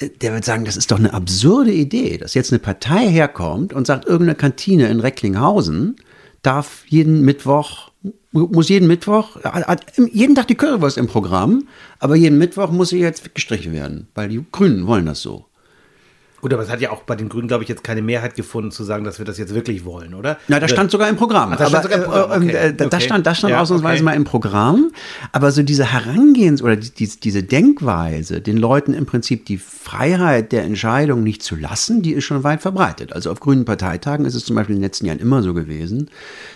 [0.00, 0.08] ja.
[0.08, 3.86] der wird sagen, das ist doch eine absurde Idee, dass jetzt eine Partei herkommt und
[3.86, 5.96] sagt, irgendeine Kantine in Recklinghausen
[6.42, 7.90] darf jeden Mittwoch,
[8.32, 9.36] muss jeden Mittwoch,
[10.12, 14.28] jeden Tag die Currywurst im Programm, aber jeden Mittwoch muss sie jetzt gestrichen werden, weil
[14.28, 15.46] die Grünen wollen das so.
[16.40, 18.70] Gut, aber es hat ja auch bei den Grünen, glaube ich, jetzt keine Mehrheit gefunden,
[18.70, 20.38] zu sagen, dass wir das jetzt wirklich wollen, oder?
[20.48, 21.50] Na, da stand sogar im Programm.
[21.52, 22.56] Ach, da stand sogar im Programm, äh, äh, okay.
[22.56, 23.06] äh, da, da Okay.
[23.06, 24.04] stand, da stand Ja, ausnahmsweise okay.
[24.04, 24.90] mal im Programm.
[25.32, 30.52] Aber so diese Herangehens- oder die, die, diese Denkweise, den Leuten im Prinzip die Freiheit
[30.52, 33.12] der Entscheidung nicht zu lassen, die ist schon weit verbreitet.
[33.12, 36.08] Also auf grünen Parteitagen ist es zum Beispiel in den letzten Jahren immer so gewesen,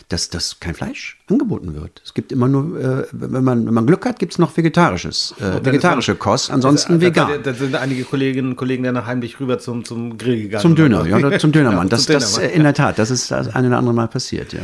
[0.08, 2.02] dass, dass kein Fleisch angeboten wird.
[2.04, 5.34] Es gibt immer nur, äh, wenn, man, wenn man Glück hat, gibt es noch vegetarisches,
[5.40, 7.42] äh, vegetarische Kost, ansonsten da, vegan.
[7.42, 10.62] Da, sind einige Kolleginnen und Kollegen dann heimlich rüber zum, zum Grill gegangen.
[10.62, 11.88] Zum Döner, ja, oder zum Dönermann.
[11.94, 14.08] Das, zum das Dönermann, äh, in der Tat, das ist das eine oder andere Mal
[14.08, 14.60] passiert, ja.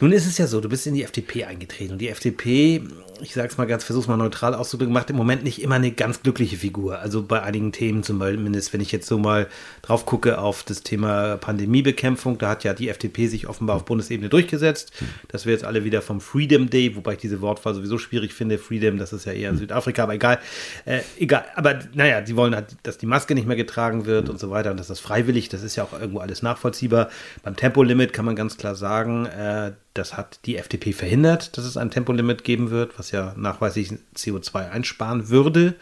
[0.00, 2.82] Nun ist es ja so, du bist in die FDP eingetreten und die FDP,
[3.20, 6.22] ich sag's mal ganz, versuch's mal neutral auszudrücken, macht im Moment nicht immer eine ganz
[6.22, 6.98] glückliche Figur.
[6.98, 9.48] Also bei einigen Themen zumindest, wenn ich jetzt so mal
[9.82, 14.28] drauf gucke auf das Thema Pandemiebekämpfung, da hat ja die FDP sich offenbar auf Bundesebene
[14.28, 14.92] durchgesetzt,
[15.28, 18.58] dass wir jetzt alle wieder vom Freedom Day, wobei ich diese Wortwahl sowieso schwierig finde,
[18.58, 20.38] Freedom, das ist ja eher in Südafrika, aber egal,
[20.84, 24.38] äh, egal, aber naja, die wollen halt, dass die Maske nicht mehr getragen wird und
[24.38, 27.08] so weiter und dass das freiwillig, das ist ja auch irgendwo alles nachvollziehbar.
[27.42, 31.76] Beim Tempolimit kann man ganz klar sagen, äh, das hat die FDP verhindert, dass es
[31.76, 35.74] ein Tempolimit geben wird, was ja nachweislich CO2 einsparen würde.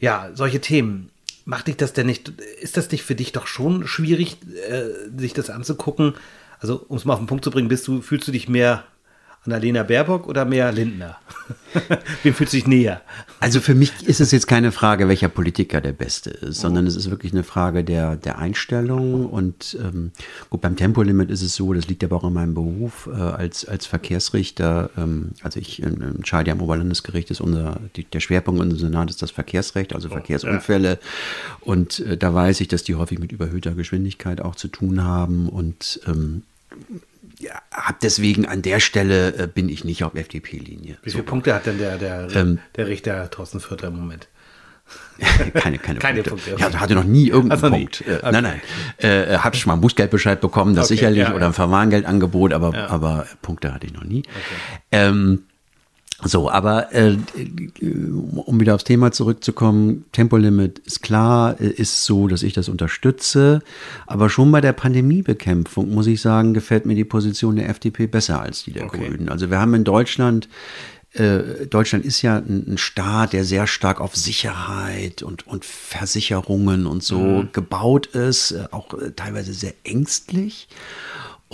[0.00, 1.10] Ja, solche Themen.
[1.44, 4.84] Macht dich das denn nicht, ist das nicht für dich doch schon schwierig, äh,
[5.16, 6.14] sich das anzugucken?
[6.58, 8.84] Also, um es mal auf den Punkt zu bringen, bist du, fühlst du dich mehr
[9.46, 11.18] Annalena Baerbock oder mehr Lindner?
[12.22, 13.02] Wem fühlst du dich näher?
[13.40, 16.96] Also für mich ist es jetzt keine Frage, welcher Politiker der Beste ist, sondern es
[16.96, 19.26] ist wirklich eine Frage der, der Einstellung.
[19.26, 20.12] Und ähm,
[20.48, 23.66] gut, beim Tempolimit ist es so, das liegt aber auch in meinem Beruf äh, als,
[23.66, 24.90] als Verkehrsrichter.
[24.96, 29.10] Ähm, also ich ähm, entscheide ja am Oberlandesgericht, ist unser, die, der Schwerpunkt unseres Senat
[29.10, 30.98] ist das Verkehrsrecht, also Verkehrsunfälle.
[31.60, 35.50] Und äh, da weiß ich, dass die häufig mit überhöhter Geschwindigkeit auch zu tun haben.
[35.50, 36.44] Und ähm,
[37.44, 40.96] ja, hab deswegen an der Stelle äh, bin ich nicht auf FDP-Linie.
[41.02, 44.28] Wie viele Punkte hat denn der, der, Ähm, der Richter Thorsten Vierter im Moment?
[45.54, 46.30] keine, keine, Keine Punkte.
[46.30, 46.76] Punkte, Ja, okay.
[46.76, 47.84] hatte noch nie irgendeinen Ach so, nie.
[47.84, 48.00] Punkt.
[48.02, 48.32] Äh, Okay.
[48.32, 48.60] Nein, nein.
[48.98, 52.86] Äh, hatte schon mal Bußgeldbescheid bekommen, das Okay, sicherlich, ja, oder ein Verwarngeldangebot, aber, Ja.
[52.88, 54.24] aber Punkte hatte ich noch nie.
[54.92, 55.44] Ähm,
[56.22, 57.16] so, aber äh,
[57.80, 63.60] um wieder aufs Thema zurückzukommen, Tempolimit ist klar, äh, ist so, dass ich das unterstütze.
[64.06, 68.40] Aber schon bei der Pandemiebekämpfung, muss ich sagen, gefällt mir die Position der FDP besser
[68.40, 69.08] als die der Okay.
[69.08, 69.28] Grünen.
[69.28, 70.48] Also wir haben in Deutschland
[71.14, 77.04] äh, Deutschland ist ja ein, Staat, der sehr stark auf Sicherheit und, und Versicherungen und
[77.04, 80.68] so gebaut ist, äh, auch äh, teilweise sehr ängstlich.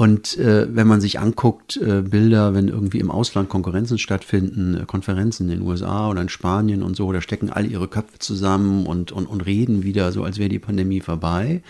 [0.00, 4.86] Und äh, wenn man sich anguckt, äh, Bilder, wenn irgendwie im Ausland Konkurrenzen stattfinden, äh,
[4.86, 8.86] Konferenzen in den USA oder in Spanien und so, da stecken alle ihre Köpfe zusammen
[8.86, 11.62] und, und, und reden wieder so, als wäre die Pandemie vorbei.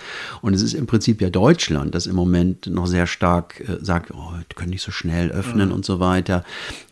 [0.43, 4.13] Und es ist im Prinzip ja Deutschland, das im Moment noch sehr stark äh, sagt,
[4.15, 6.45] oh, können nicht so schnell öffnen und so weiter.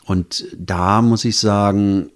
[0.07, 2.11] Und da muss ich sagen,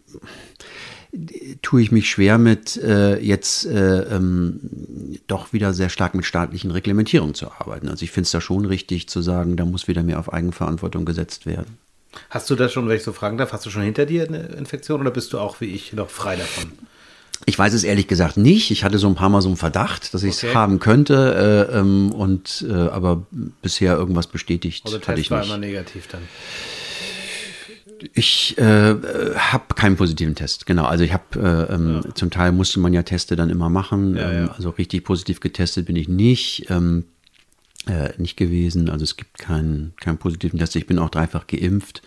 [1.60, 4.60] tue ich mich schwer mit, äh, jetzt äh, ähm,
[5.26, 7.88] doch wieder sehr stark mit staatlichen Reglementierungen zu arbeiten.
[7.88, 11.04] Also ich finde es da schon richtig zu sagen, da muss wieder mehr auf Eigenverantwortung
[11.04, 11.76] gesetzt werden.
[12.30, 14.38] Hast du das schon, wenn ich so fragen darf, hast du schon hinter dir eine
[14.56, 16.72] Infektion oder bist du auch wie ich noch frei davon?
[17.44, 18.70] Ich weiß es ehrlich gesagt nicht.
[18.70, 20.54] Ich hatte so ein paar Mal so einen Verdacht, dass ich es Okay.
[20.54, 23.26] haben könnte, äh, ähm, und äh, aber
[23.62, 25.48] bisher irgendwas bestätigt Also hatte ich war nicht.
[25.48, 26.20] immer negativ dann.
[28.14, 28.94] Ich äh,
[29.36, 30.84] habe keinen positiven Test, genau.
[30.84, 31.24] Also ich habe
[31.70, 34.16] äh, ähm, zum Teil musste man ja Teste dann immer machen.
[34.16, 34.52] Ja, ähm, ja.
[34.52, 36.66] Also richtig positiv getestet bin ich nicht.
[36.70, 37.04] Ähm,
[37.86, 38.88] äh, nicht gewesen.
[38.90, 40.76] Also es gibt keinen, keinen positiven Test.
[40.76, 42.02] Ich bin auch dreifach geimpft.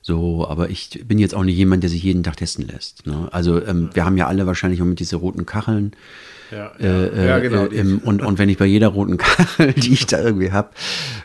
[0.00, 3.06] So, aber ich bin jetzt auch nicht jemand, der sich jeden Tag testen lässt.
[3.06, 3.28] Ne?
[3.30, 5.92] Also ähm, wir haben ja alle wahrscheinlich im Moment diese roten Kacheln.
[6.50, 7.66] Ja, Äh, ja äh, genau.
[7.66, 10.70] äh, im, und, und wenn ich bei jeder roten Kachel, die ich da irgendwie habe,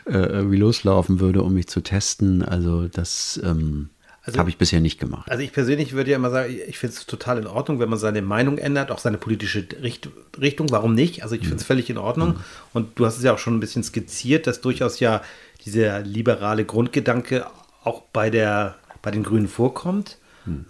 [0.06, 3.90] äh, irgendwie loslaufen würde, um mich zu testen, also das, ähm,
[4.28, 5.30] Also- Habe ich bisher nicht gemacht.
[5.30, 7.98] Also ich persönlich würde ja immer sagen, ich finde es total in Ordnung, wenn man
[7.98, 10.70] seine Meinung ändert, auch seine politische Richt Richtung.
[10.70, 11.22] Warum nicht?
[11.22, 12.36] Also ich finde es völlig in Ordnung.
[12.74, 15.22] Und du hast es ja auch schon ein bisschen skizziert, dass durchaus ja
[15.64, 17.46] dieser liberale Grundgedanke
[17.84, 20.18] auch bei, der, bei den Grünen vorkommt.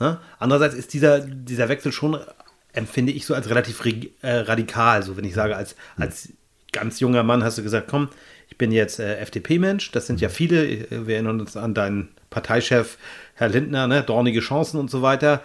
[0.01, 0.19] Ne?
[0.39, 2.19] Andererseits ist dieser, dieser Wechsel schon,
[2.73, 3.85] empfinde ich so als relativ
[4.23, 5.03] äh, radikal.
[5.03, 6.29] So wenn ich sage, als, als
[6.73, 8.09] ganz junger Mann hast du gesagt, komm,
[8.49, 9.91] ich bin jetzt äh, FDP-Mensch.
[9.93, 10.65] Das sind ja viele.
[10.65, 12.99] Äh, Wir erinnern uns an deinen Parteichef,
[13.39, 14.03] Herr Lindner, ne?
[14.03, 15.43] dornige Chancen und so weiter.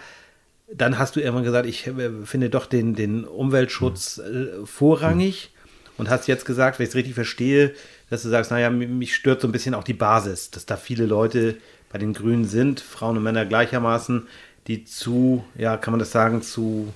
[0.72, 5.50] Dann hast du irgendwann gesagt, ich äh, finde doch den, den Umweltschutz äh, vorrangig
[5.96, 7.74] und hast jetzt gesagt, wenn ich es richtig verstehe,
[8.10, 10.76] dass du sagst, naja, mi- mich stört so ein bisschen auch die Basis, dass da
[10.76, 11.56] viele Leute
[11.92, 14.26] bei den Grünen sind, Frauen und Männer gleichermaßen,
[14.66, 16.92] die zu, ja, kann man das sagen, zu,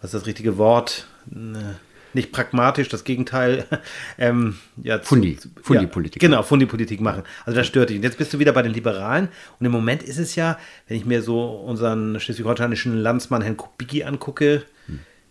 [0.00, 1.06] was ist das richtige Wort?
[1.26, 1.78] Ne,
[2.14, 3.64] Nicht pragmatisch, das Gegenteil.
[4.18, 6.22] ähm, ja, zu- Fundi, Fundi-Politik.
[6.22, 7.22] Ja, genau, Fundi-Politik machen.
[7.46, 7.96] Also das stört dich.
[7.96, 9.28] Und jetzt bist du wieder bei den Liberalen.
[9.58, 14.04] Und im Moment ist es ja, wenn ich mir so unseren schleswig-holsteinischen Landsmann Herrn Kubicki
[14.04, 14.62] angucke,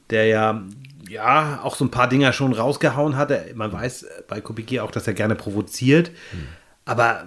[0.09, 0.61] der ja,
[1.07, 3.31] ja auch so ein paar Dinger schon rausgehauen hat.
[3.31, 6.11] Er- Man weiß bei Kubicki auch, dass er gerne provoziert.
[6.85, 7.25] Aber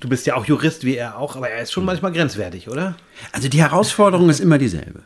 [0.00, 2.96] du bist ja auch Jurist wie er auch, aber er ist schon manchmal grenzwertig, oder?
[3.32, 5.00] Also die Herausforderung ist immer dieselbe.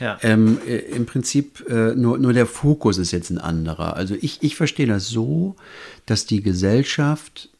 [0.00, 0.18] Ja.
[0.22, 3.96] Ähm, äh, Im Prinzip äh, nur, nur der Fokus ist jetzt ein anderer.
[3.96, 5.56] Also ich, ich verstehe das so,
[6.06, 7.50] dass die Gesellschaft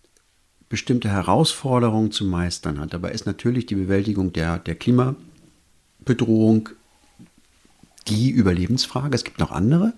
[0.69, 2.93] bestimmte Herausforderungen zu meistern hat.
[2.93, 6.69] Dabei ist natürlich die Bewältigung der, der Klimabedrohung
[8.09, 9.15] die Überlebensfrage.
[9.15, 9.93] Es gibt noch andere.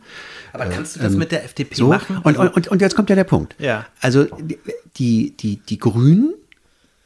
[0.52, 2.18] Aber kannst du das mit der FDP So, machen?
[2.18, 3.54] und, und, und, und jetzt kommt ja der Punkt.
[3.58, 3.86] Ja.
[4.00, 4.26] Also
[4.98, 6.34] die, die, die Grünen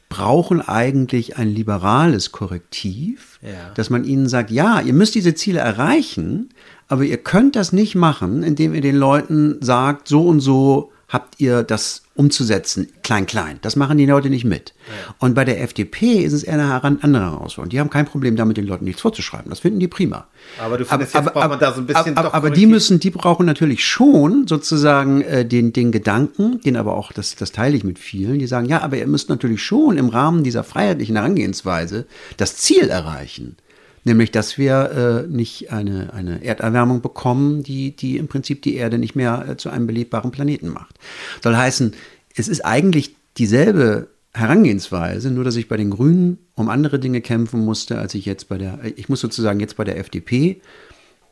[0.09, 3.71] brauchen eigentlich ein liberales Korrektiv, Ja.
[3.75, 6.49] dass man ihnen sagt, ja, ihr müsst diese Ziele erreichen,
[6.87, 11.39] aber ihr könnt das nicht machen, indem ihr den Leuten sagt, so und so habt
[11.39, 13.59] ihr das umzusetzen, klein, klein.
[13.61, 14.73] Das machen die Leute nicht mit.
[15.19, 17.69] Und bei der FDP ist es eher eine andere Herausforderung.
[17.69, 19.49] Die haben kein Problem damit, den Leuten nichts vorzuschreiben.
[19.49, 20.27] Das finden die prima.
[20.57, 23.09] Aber du findest, jetzt braucht man da so ein bisschen aber, aber die müssen, die
[23.09, 27.83] brauchen natürlich schon sozusagen äh, den, den Gedanken, den aber auch, das, das teile ich
[27.83, 32.05] mit vielen, die sagen, ja, aber ihr müsst natürlich schon im Rahmen dieser freiheitlichen Herangehensweise
[32.37, 33.57] das Ziel erreichen.
[34.05, 38.99] Nämlich, dass wir äh, nicht eine, eine Erderwärmung bekommen, die, die im Prinzip die Erde
[38.99, 40.99] nicht mehr äh, zu einem belebbaren Planeten macht.
[41.43, 41.93] Soll heißen,
[42.35, 47.65] es ist eigentlich dieselbe Herangehensweise, nur dass ich bei den Grünen um andere Dinge kämpfen
[47.65, 50.61] musste, als ich jetzt bei der, ich muss sozusagen jetzt bei der FDP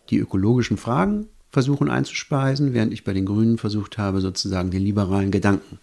[0.09, 5.29] die ökologischen Fragen versuchen einzuspeisen, während ich bei den Grünen versucht habe, sozusagen den liberalen
[5.29, 5.77] Gedanken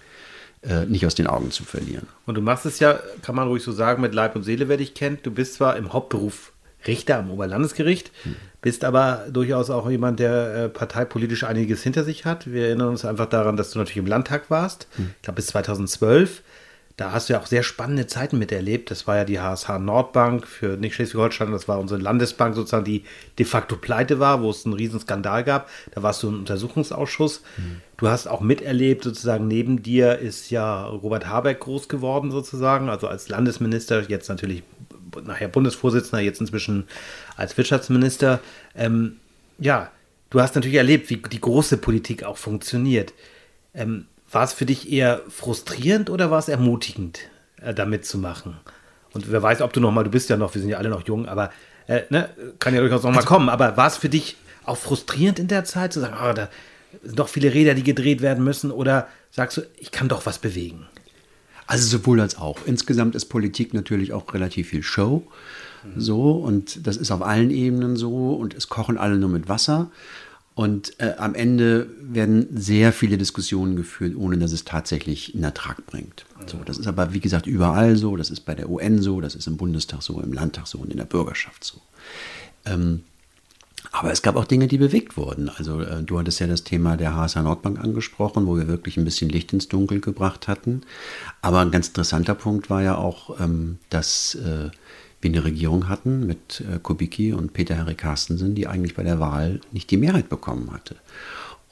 [0.63, 2.09] äh, nicht aus den Augen zu verlieren.
[2.27, 4.79] Und du machst es ja, kann man ruhig so sagen, mit Leib und Seele, wer
[4.79, 5.25] dich kennt.
[5.25, 6.53] Du bist zwar im Hauptberuf
[6.87, 8.11] Richter am Oberlandesgericht,
[8.63, 12.51] bist aber durchaus auch jemand, der äh, parteipolitisch einiges hinter sich hat.
[12.51, 16.43] Wir erinnern uns einfach daran, dass du natürlich im Landtag warst, ich glaube bis 2012.
[17.01, 18.91] Da hast du ja auch sehr spannende Zeiten miterlebt.
[18.91, 23.05] Das war ja die HSH Nordbank für nicht Schleswig-Holstein, das war unsere Landesbank sozusagen, die
[23.39, 25.71] de facto pleite war, wo es einen riesen Skandal gab.
[25.95, 27.41] Da warst du im Untersuchungsausschuss.
[27.97, 33.09] Du hast auch miterlebt, sozusagen neben dir ist ja Robert Habeck groß geworden, sozusagen, also
[33.09, 34.63] als Landesminister, jetzt natürlich
[35.25, 36.85] nachher Bundesvorsitzender, jetzt inzwischen
[37.37, 38.41] als Wirtschaftsminister.
[38.75, 39.17] Ähm,
[39.59, 39.91] ja,
[40.31, 43.13] du hast natürlich erlebt, wie die große Politik auch funktioniert.
[43.75, 47.21] Ähm, war es für dich eher frustrierend oder war es ermutigend,
[47.61, 48.57] äh, da mitzumachen?
[49.13, 50.89] Und wer weiß, ob du noch mal, du bist ja noch, wir sind ja alle
[50.89, 51.51] noch jung, aber
[51.89, 53.49] äh, ne, kann ja durchaus noch mal kommen.
[53.49, 56.49] Aber war es für dich auch frustrierend in der Zeit zu sagen, ah, da
[57.03, 58.71] sind doch viele Räder, die gedreht werden müssen?
[58.71, 60.87] Oder sagst du, ich kann doch was bewegen?
[61.71, 62.59] Also sowohl als auch.
[62.67, 65.23] Insgesamt ist Politik natürlich auch relativ viel Show.
[65.97, 69.91] So, und das ist auf allen Ebenen so und es kochen alle nur mit Wasser.
[70.55, 75.87] Und äh, am Ende werden sehr viele Diskussionen geführt, ohne dass es tatsächlich einen Ertrag
[75.87, 76.27] bringt.
[76.47, 78.17] So, das ist aber, wie gesagt, überall so.
[78.17, 80.91] Das ist bei der UN so, das ist im Bundestag so, im Landtag so und
[80.91, 81.81] in der Bürgerschaft so.
[82.67, 83.05] Ähm,
[83.93, 85.49] aber es gab auch Dinge, die bewegt wurden.
[85.49, 89.05] Also äh, du hattest ja das Thema der HSH Nordbank angesprochen, wo wir wirklich ein
[89.05, 90.83] bisschen Licht ins Dunkel gebracht hatten.
[91.43, 94.71] Aber ein ganz interessanter Punkt war ja auch, ähm, dass äh,
[95.21, 99.21] wir eine Regierung hatten mit äh, Kubicki und Peter Harry Carstensen, die eigentlich bei der
[99.21, 100.97] Wahl nicht die Mehrheit bekommen hatte.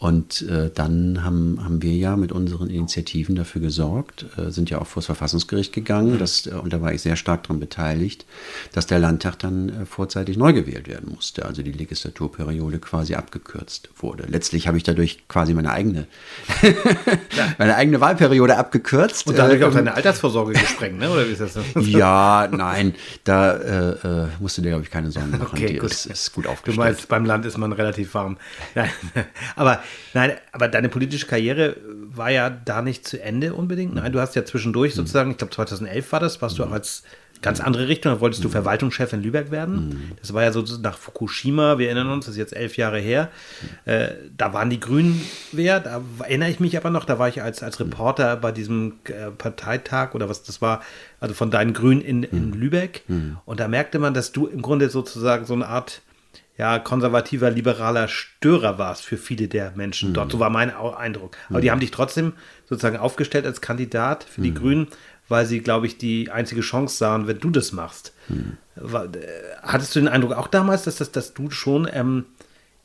[0.01, 4.81] Und äh, dann haben, haben wir ja mit unseren Initiativen dafür gesorgt, äh, sind ja
[4.81, 8.25] auch vor das Verfassungsgericht gegangen, dass, äh, und da war ich sehr stark daran beteiligt,
[8.73, 13.91] dass der Landtag dann äh, vorzeitig neu gewählt werden musste, also die Legislaturperiode quasi abgekürzt
[13.97, 14.25] wurde.
[14.29, 16.07] Letztlich habe ich dadurch quasi meine eigene,
[17.59, 19.27] meine eigene Wahlperiode abgekürzt.
[19.27, 21.11] Und dadurch auch deine Altersvorsorge gesprengt, ne?
[21.11, 21.61] oder wie ist das so?
[21.81, 25.49] ja, nein, da äh, äh, musst du dir, glaube ich, keine Sorgen machen.
[25.53, 25.91] Okay, Die gut.
[25.91, 26.79] ist, ist gut Du aufgestellt.
[26.79, 28.37] meinst, beim Land ist man relativ warm.
[28.77, 28.91] Nein,
[29.57, 29.83] aber,
[30.15, 33.95] nein, aber deine politische Karriere war ja da nicht zu Ende unbedingt.
[33.95, 37.05] Nein, du hast ja zwischendurch sozusagen, ich glaube 2011 war das, warst du auch als
[37.43, 38.13] ganz andere Richtung.
[38.13, 40.15] Da wolltest du Verwaltungschef in Lübeck werden.
[40.21, 43.31] Das war ja so nach Fukushima, wir erinnern uns, das ist jetzt elf Jahre her.
[43.85, 45.21] Äh, da waren die Grünen
[45.53, 48.95] wer, da erinnere ich mich aber noch, da war ich als, als Reporter bei diesem
[49.05, 50.83] äh, Parteitag oder was das war,
[51.21, 53.05] also von deinen Grünen in, in Lübeck.
[53.45, 56.03] Und da merkte man, dass du im Grunde sozusagen so eine Art
[56.59, 60.33] ja, konservativer, liberaler Störer warst für viele der Menschen dort.
[60.33, 61.37] So war mein Eindruck.
[61.49, 62.33] Aber die haben dich trotzdem
[62.69, 64.89] sozusagen aufgestellt als Kandidat für die Grünen,
[65.29, 68.13] weil sie, glaube ich, die einzige Chance sahen, wenn du das machst.
[68.77, 69.19] Äh,
[69.63, 72.25] hattest du den Eindruck auch damals, dass, das, dass du schon ähm,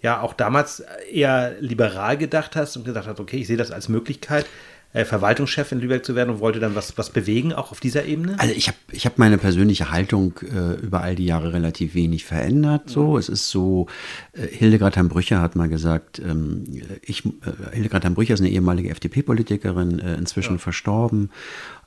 [0.01, 3.89] ja auch damals eher liberal gedacht hast und gedacht hast, okay, ich sehe das als
[3.89, 4.45] Möglichkeit,
[4.93, 8.05] äh, Verwaltungschef in Lübeck zu werden und wollte dann was, was bewegen, auch auf dieser
[8.05, 8.35] Ebene?
[8.39, 12.25] Also ich habe ich hab meine persönliche Haltung äh, über all die Jahre relativ wenig
[12.25, 12.89] verändert.
[12.89, 13.87] So, es ist so,
[14.33, 16.63] äh, Hildegard Heimbrücher hat mal gesagt, ähm,
[17.01, 17.29] ich, äh,
[17.73, 21.31] Hildegard Heimbrücher ist eine ehemalige FDP-Politikerin, äh, inzwischen verstorben.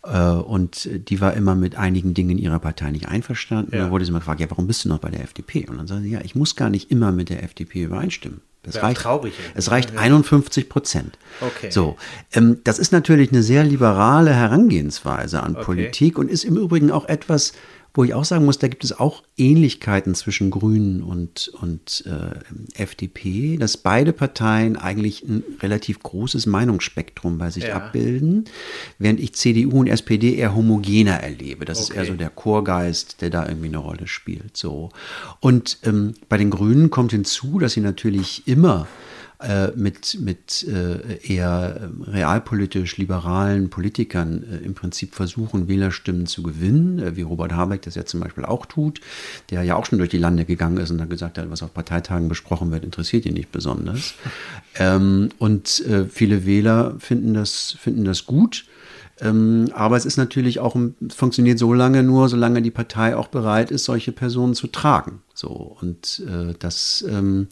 [0.02, 3.74] Äh, und die war immer mit einigen Dingen ihrer Partei nicht einverstanden.
[3.74, 3.84] Ja.
[3.84, 5.66] Da wurde sie mal gefragt, ja, warum bist du noch bei der FDP?
[5.68, 8.40] Und dann sagte sie, ja, ich muss gar nicht immer mit der FDP übereinstimmen.
[8.74, 11.18] Auch reicht, traurig, es reicht 51 Prozent.
[11.40, 11.70] Okay.
[11.70, 11.96] So,
[12.32, 17.06] ähm, das ist natürlich eine sehr liberale Herangehensweise an Politik und ist im Übrigen auch
[17.08, 17.52] etwas,
[17.96, 22.80] wo ich auch sagen muss, da gibt es auch Ähnlichkeiten zwischen Grünen und, und äh,
[22.82, 27.76] FDP, dass beide Parteien eigentlich ein relativ großes Meinungsspektrum bei sich Ja.
[27.76, 28.44] abbilden,
[28.98, 31.64] während ich CDU und SPD eher homogener erlebe.
[31.64, 32.00] Das ist Okay.
[32.00, 34.56] eher so der Chorgeist, der da irgendwie eine Rolle spielt.
[34.56, 34.90] So.
[35.40, 38.86] Und ähm, bei den Grünen kommt hinzu, dass sie natürlich immer
[39.40, 46.42] äh, mit, mit äh, eher ähm, realpolitisch liberalen Politikern äh, im Prinzip versuchen, Wählerstimmen zu
[46.42, 49.00] gewinnen, äh, wie Robert Habeck das ja zum Beispiel auch tut,
[49.50, 51.74] der ja auch schon durch die Lande gegangen ist und dann gesagt hat, was auf
[51.74, 54.14] Parteitagen besprochen wird, interessiert ihn nicht besonders.
[54.78, 58.64] ähm, und äh, viele Wähler finden das, finden das gut.
[59.20, 60.76] Ähm, aber es ist natürlich auch,
[61.08, 65.22] funktioniert so lange nur, solange die Partei auch bereit ist, solche Personen zu tragen.
[65.34, 67.48] So, und äh, das ähm,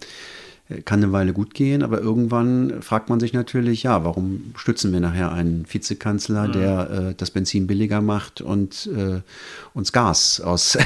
[0.86, 5.00] kann eine Weile gut gehen, aber irgendwann fragt man sich natürlich, ja, warum stützen wir
[5.00, 9.20] nachher einen Vizekanzler, der äh, das Benzin billiger macht und äh,
[9.74, 10.78] uns Gas aus,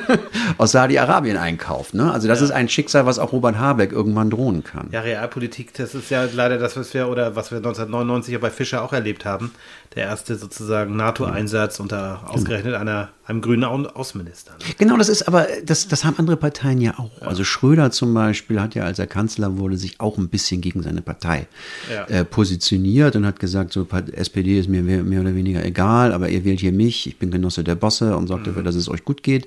[0.58, 1.94] aus Saudi-Arabien einkauft.
[1.94, 2.12] Ne?
[2.12, 4.88] Also das ist ein Schicksal, was auch Robert Habeck irgendwann drohen kann.
[4.92, 8.50] Ja, Realpolitik, das ist ja leider das, was wir oder was wir 1999 ja bei
[8.50, 9.52] Fischer auch erlebt haben.
[9.94, 14.52] Der erste sozusagen NATO-Einsatz unter ausgerechnet einer, einem grünen Au- Außenminister.
[14.52, 14.74] ne?
[14.78, 17.10] Genau, das ist aber, das, das haben andere Parteien ja auch.
[17.22, 20.82] Also Schröder zum Beispiel hat ja, als er Kanzler wurde, sich auch ein bisschen gegen
[20.82, 21.46] seine Partei
[21.92, 22.04] Ja.
[22.06, 26.28] äh, positioniert und hat gesagt, so SPD ist mir mehr, mehr oder weniger egal, aber
[26.30, 29.04] ihr wählt hier mich, ich bin Genosse der Bosse und sorgt dafür, dass es euch
[29.04, 29.46] gut geht.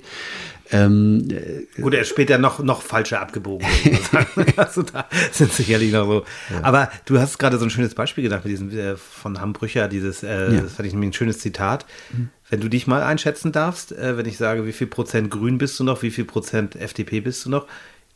[0.72, 1.28] Ähm,
[1.80, 3.66] Gut, er ist später noch, noch falscher abgebogen.
[4.56, 6.24] also da sind sicherlich noch so.
[6.62, 10.22] Aber du hast gerade so ein schönes Beispiel gedacht mit diesem äh, von Hambrücher, dieses,
[10.22, 10.60] äh, Ja.
[10.62, 11.86] das fand ich nämlich ein schönes Zitat.
[12.48, 15.78] Wenn du dich mal einschätzen darfst, äh, wenn ich sage, wie viel Prozent Grün bist
[15.80, 17.66] du noch, wie viel Prozent FDP bist du noch?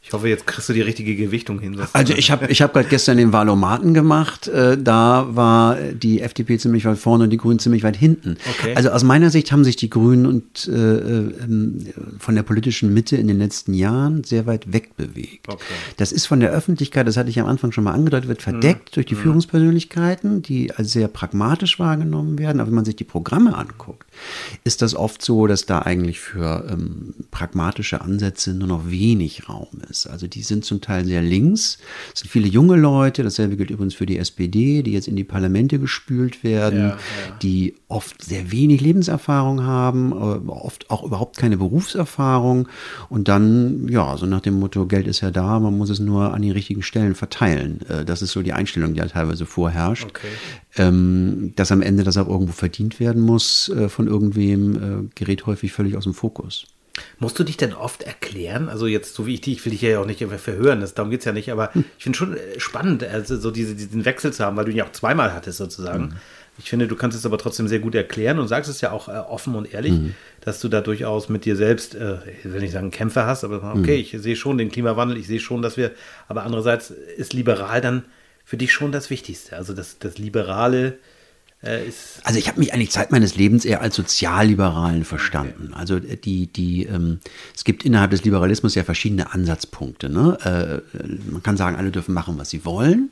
[0.02, 1.78] Ich hoffe, jetzt kriegst du die richtige Gewichtung hin.
[1.92, 4.48] Also ich habe ich hab gerade gestern den Wahlomaten gemacht.
[4.48, 8.38] Äh, da war die FDP ziemlich weit vorne und die Grünen ziemlich weit hinten.
[8.48, 8.74] Okay.
[8.74, 11.86] Also aus meiner Sicht haben sich die Grünen und äh, ähm,
[12.18, 15.46] von der politischen Mitte in den letzten Jahren sehr weit wegbewegt.
[15.48, 15.74] Okay.
[15.98, 18.96] Das ist von der Öffentlichkeit, das hatte ich am Anfang schon mal angedeutet, wird verdeckt
[18.96, 22.60] durch die Führungspersönlichkeiten, die als sehr pragmatisch wahrgenommen werden.
[22.60, 24.08] Aber wenn man sich die Programme anguckt,
[24.64, 29.68] ist das oft so, dass da eigentlich für ähm, pragmatische Ansätze nur noch wenig Raum
[29.88, 29.89] ist.
[30.06, 31.78] Also die sind zum Teil sehr links.
[32.14, 35.24] Es sind viele junge Leute, dasselbe gilt übrigens für die SPD, die jetzt in die
[35.24, 36.96] Parlamente gespült werden, Ja, ja.
[37.42, 42.68] die oft sehr wenig Lebenserfahrung haben, äh, oft auch überhaupt keine Berufserfahrung
[43.08, 46.32] und dann, ja, so nach dem Motto, Geld ist ja da, man muss es nur
[46.32, 47.80] an die richtigen Stellen verteilen.
[47.88, 50.06] Äh, Das ist so die Einstellung, die halt teilweise vorherrscht.
[50.08, 50.28] Okay.
[50.76, 55.46] Ähm, dass am Ende das auch irgendwo verdient werden muss äh, von irgendwem, äh, gerät
[55.46, 56.66] häufig völlig aus dem Fokus.
[57.18, 58.68] Musst du dich denn oft erklären?
[58.68, 61.10] Also jetzt, so wie ich dich, ich will dich ja auch nicht verhören, das, darum
[61.10, 64.32] geht es ja nicht, aber ich finde schon äh, spannend, also so diese, diesen Wechsel
[64.32, 66.16] zu haben, weil du ihn ja auch zweimal hattest sozusagen.
[66.58, 69.08] Ich finde, du kannst es aber trotzdem sehr gut erklären und sagst es ja auch
[69.08, 69.94] äh, offen und ehrlich,
[70.42, 73.74] dass du da durchaus mit dir selbst, äh, ich will nicht sagen Kämpfe hast, aber
[73.74, 75.92] okay, ich sehe schon den Klimawandel, ich sehe schon, dass wir,
[76.28, 78.04] aber andererseits ist liberal dann
[78.44, 79.56] für dich schon das Wichtigste.
[79.56, 80.98] Also das, das Liberale
[81.62, 81.80] äh,
[82.24, 85.72] Also ich habe mich eigentlich Zeit meines Lebens eher als Sozialliberalen verstanden.
[85.74, 87.20] Also äh, die, die, ähm,
[87.54, 90.08] es gibt innerhalb des Liberalismus ja verschiedene Ansatzpunkte.
[90.08, 90.82] Ne?
[90.94, 90.98] Äh,
[91.30, 93.10] man kann sagen, alle dürfen machen, was sie wollen.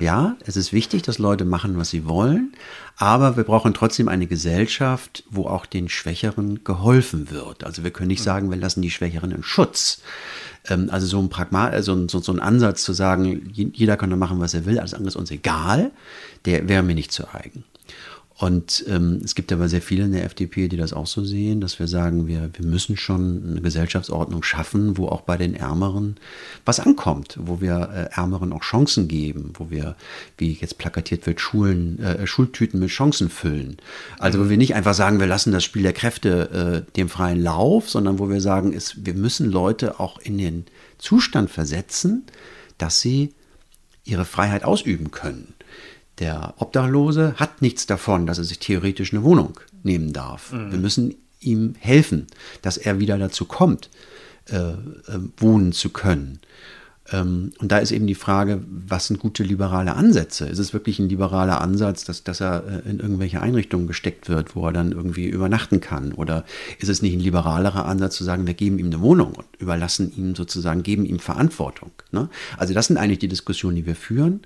[0.00, 2.52] Ja, es ist wichtig, dass Leute machen, was sie wollen.
[2.96, 7.62] Aber wir brauchen trotzdem eine Gesellschaft, wo auch den Schwächeren geholfen wird.
[7.64, 10.00] Also wir können nicht sagen, wir lassen die Schwächeren in Schutz.
[10.68, 13.96] Ähm, also so ein Pragma also ein- so, so ein Ansatz zu sagen, je- jeder
[13.96, 15.92] kann da machen, was er will, alles andere ist uns egal,
[16.44, 17.62] der wäre mir nicht zu eigen.
[18.38, 21.60] Und ähm, es gibt aber sehr viele in der FDP, die das auch so sehen,
[21.60, 26.18] dass wir sagen, wir, wir müssen schon eine Gesellschaftsordnung schaffen, wo auch bei den Ärmeren
[26.64, 29.96] was ankommt, wo wir äh, Ärmeren auch Chancen geben, wo wir,
[30.36, 33.78] wie jetzt plakatiert wird, Schulen, äh, Schultüten mit Chancen füllen.
[34.20, 37.42] Also wo wir nicht einfach sagen, wir lassen das Spiel der Kräfte äh, dem freien
[37.42, 40.64] Lauf, sondern wo wir sagen, ist, wir müssen Leute auch in den
[40.98, 42.22] Zustand versetzen,
[42.78, 43.34] dass sie
[44.04, 45.54] ihre Freiheit ausüben können.
[46.18, 50.52] Der Obdachlose hat nichts davon, dass er sich theoretisch eine Wohnung nehmen darf.
[50.52, 50.72] Mhm.
[50.72, 52.26] Wir müssen ihm helfen,
[52.62, 53.90] dass er wieder dazu kommt,
[54.50, 54.74] äh, äh,
[55.36, 56.40] wohnen zu können.
[57.10, 60.46] Ähm, und da ist eben die Frage, was sind gute liberale Ansätze?
[60.46, 64.56] Ist es wirklich ein liberaler Ansatz, dass, dass er äh, in irgendwelche Einrichtungen gesteckt wird,
[64.56, 66.12] wo er dann irgendwie übernachten kann?
[66.12, 66.44] Oder
[66.78, 70.12] ist es nicht ein liberalerer Ansatz zu sagen, wir geben ihm eine Wohnung und überlassen
[70.16, 71.92] ihm sozusagen, geben ihm Verantwortung?
[72.10, 72.28] Ne?
[72.56, 74.40] Also das sind eigentlich die Diskussionen, die wir führen.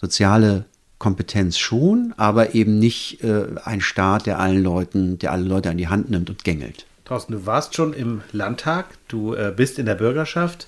[0.00, 0.64] Soziale
[0.98, 5.76] Kompetenz schon, aber eben nicht äh, ein Staat, der allen Leuten, der alle Leute an
[5.76, 6.86] die Hand nimmt und gängelt.
[7.04, 10.66] Thorsten, du warst schon im Landtag, du äh, bist in der Bürgerschaft,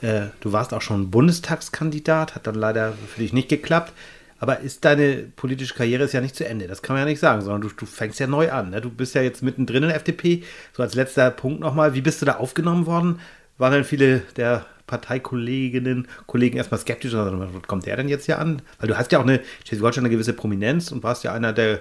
[0.00, 3.92] äh, du warst auch schon Bundestagskandidat, hat dann leider für dich nicht geklappt.
[4.40, 7.20] Aber ist deine politische Karriere ist ja nicht zu Ende, das kann man ja nicht
[7.20, 8.70] sagen, sondern du, du fängst ja neu an.
[8.70, 8.80] Ne?
[8.80, 10.42] Du bist ja jetzt mittendrin in der FDP.
[10.76, 13.20] So als letzter Punkt nochmal, wie bist du da aufgenommen worden?
[13.56, 18.38] Waren dann viele der Parteikolleginnen, Kollegen erstmal skeptisch, also, was kommt der denn jetzt hier
[18.38, 18.62] an?
[18.78, 21.80] Weil du hast ja auch eine Schleswig-Holstein eine gewisse Prominenz und warst ja einer der,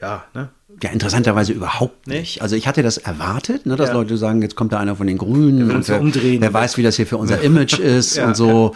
[0.00, 0.48] ja, ne?
[0.82, 2.42] Ja, interessanterweise überhaupt nicht.
[2.42, 3.94] Also ich hatte das erwartet, ne, dass ja.
[3.94, 6.40] Leute sagen, jetzt kommt da einer von den Grünen und wer, umdrehen.
[6.40, 8.74] wer weiß, wie das hier für unser Image ist ja, und so.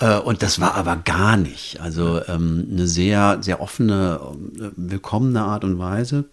[0.00, 0.18] Ja.
[0.18, 1.80] Äh, und das war aber gar nicht.
[1.80, 4.20] Also ähm, eine sehr, sehr offene,
[4.58, 6.24] äh, willkommene Art und Weise.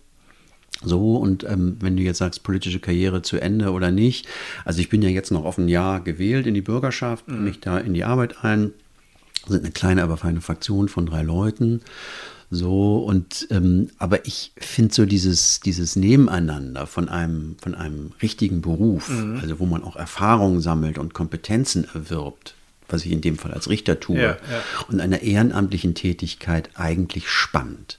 [0.84, 4.27] So, und ähm, wenn du jetzt sagst, politische Karriere zu Ende oder nicht,
[4.65, 7.45] also ich bin ja jetzt noch auf ein Jahr gewählt in die Bürgerschaft, mhm.
[7.45, 8.71] mich da in die Arbeit ein,
[9.47, 11.81] sind eine kleine, aber feine Fraktion von drei Leuten.
[12.49, 18.61] So, und ähm, aber ich finde so dieses, dieses Nebeneinander von einem, von einem richtigen
[18.61, 19.39] Beruf, mhm.
[19.41, 22.55] also wo man auch Erfahrungen sammelt und Kompetenzen erwirbt,
[22.89, 24.63] was ich in dem Fall als Richter tue, ja, ja.
[24.88, 27.97] und einer ehrenamtlichen Tätigkeit eigentlich spannend.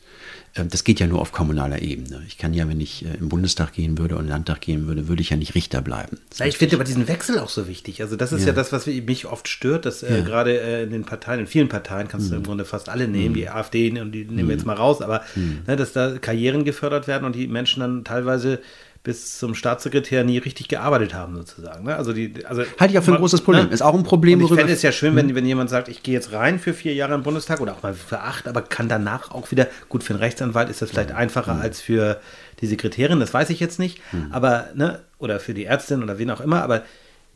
[0.57, 2.23] Ähm, das geht ja nur auf kommunaler Ebene.
[2.27, 5.09] Ich kann ja, wenn ich äh, im Bundestag gehen würde und im Landtag gehen würde,
[5.09, 6.19] würde ich ja nicht Richter bleiben.
[6.37, 8.03] Ja, ich finde aber diesen Wechsel auch so wichtig.
[8.03, 10.91] Also das ist ja, ja das, was mich oft stört, dass äh, gerade äh, in
[10.91, 12.31] den Parteien, in vielen Parteien kannst mhm.
[12.31, 13.35] du im Grunde fast alle nehmen, mhm.
[13.35, 14.69] die AfD und die nehmen wir jetzt mhm.
[14.69, 15.61] mal raus, aber mhm.
[15.67, 18.61] ne, dass da Karrieren gefördert werden und die Menschen dann teilweise
[19.05, 21.85] bis zum Staatssekretär nie richtig gearbeitet haben, sozusagen.
[21.85, 21.95] Ne?
[21.95, 23.67] Also die, also Halte ich auch für ein großes Problem.
[23.67, 23.71] Ne?
[23.71, 24.43] Ist auch ein Problem.
[24.43, 25.35] Und ich fände es ja schön, wenn, hm.
[25.35, 27.93] wenn jemand sagt, ich gehe jetzt rein für vier Jahre im Bundestag oder auch mal
[27.93, 31.17] für acht, aber kann danach auch wieder, gut, für einen Rechtsanwalt ist das vielleicht hm.
[31.17, 31.61] einfacher hm.
[31.61, 32.19] als für
[32.63, 34.29] die Sekretärin, das weiß ich jetzt nicht, hm.
[34.33, 36.83] aber, ne, oder für die Ärztin oder wen auch immer, aber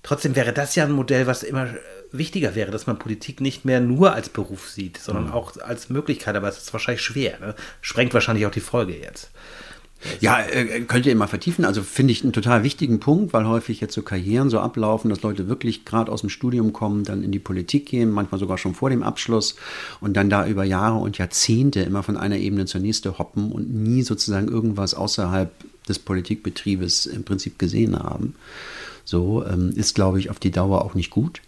[0.03, 1.69] trotzdem wäre das ja ein Modell, was immer
[2.12, 5.33] wichtiger wäre, dass man Politik nicht mehr nur als Beruf sieht, sondern hm.
[5.33, 7.55] auch als Möglichkeit, aber es ist wahrscheinlich schwer, ne?
[7.83, 9.31] sprengt wahrscheinlich auch die Folge jetzt.
[10.20, 11.64] Ja, äh, könnt ihr immer vertiefen.
[11.64, 15.22] Also finde ich einen total wichtigen Punkt, weil häufig jetzt so Karrieren so ablaufen, dass
[15.22, 18.74] Leute wirklich gerade aus dem Studium kommen, dann in die Politik gehen, manchmal sogar schon
[18.74, 19.57] vor dem Abschluss
[20.01, 23.74] und dann da über Jahre und Jahrzehnte immer von einer Ebene zur nächsten hoppen und
[23.74, 25.53] nie sozusagen irgendwas außerhalb
[25.88, 28.34] des Politikbetriebes im Prinzip gesehen haben.
[29.05, 31.40] So ähm, ist, glaube ich, auf die Dauer auch nicht gut.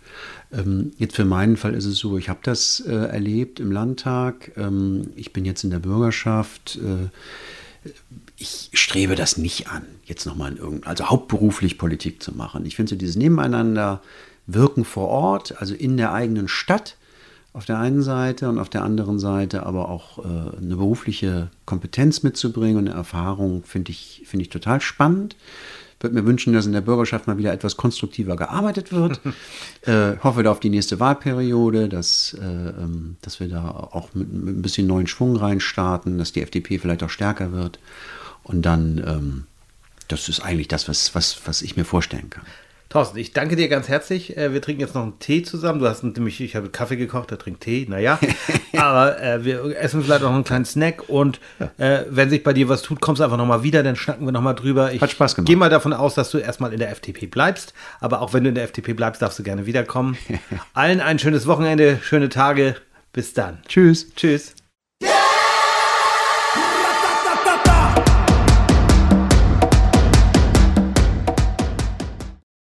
[0.51, 4.53] Ähm, jetzt für meinen Fall ist es so, ich habe das äh, erlebt im Landtag.
[4.57, 6.79] Ähm, ich bin jetzt in der Bürgerschaft.
[6.83, 7.11] Äh,
[8.41, 12.65] ich strebe das nicht an, jetzt nochmal in irgendein, also hauptberuflich Politik zu machen.
[12.67, 14.03] Ich finde so dieses Nebeneinander
[14.47, 16.97] wirken vor Ort, also in der eigenen Stadt
[17.53, 22.23] auf der einen Seite und auf der anderen Seite aber auch äh, eine berufliche Kompetenz
[22.23, 25.37] mitzubringen und eine Erfahrung finde ich, find ich total spannend
[26.01, 29.21] würde mir wünschen, dass in der Bürgerschaft mal wieder etwas konstruktiver gearbeitet wird.
[29.83, 34.33] äh, hoffe da auf die nächste Wahlperiode, dass, äh, ähm, dass wir da auch mit,
[34.33, 37.79] mit, ein bisschen neuen Schwung reinstarten, dass die FDP vielleicht auch stärker wird.
[38.43, 39.45] Und dann, ähm,
[40.09, 42.45] das ist eigentlich das, was, was, was ich mir vorstellen kann.
[42.91, 44.37] Thorsten, ich danke dir ganz herzlich.
[44.37, 45.79] Äh, wir trinken jetzt noch einen Tee zusammen.
[45.79, 48.19] Du hast nämlich, ich habe Kaffee gekocht, der trinkt Tee, naja.
[48.77, 51.39] Aber äh, wir essen vielleicht noch einen kleinen Snack und
[51.79, 54.33] äh, wenn sich bei dir was tut, kommst du einfach nochmal wieder, dann schnacken wir
[54.33, 54.93] nochmal drüber.
[54.93, 55.47] Ich Hat Spaß gemacht.
[55.47, 57.75] gehe mal davon aus, dass du erstmal in der FDP bleibst.
[58.01, 60.19] Aber auch wenn du in der FDP bleibst, darfst du gerne wiederkommen.
[60.75, 62.75] Allen ein schönes Wochenende, schöne Tage.
[63.13, 63.59] Bis dann.
[63.69, 64.13] Tschüss.
[64.17, 64.57] Tschüss.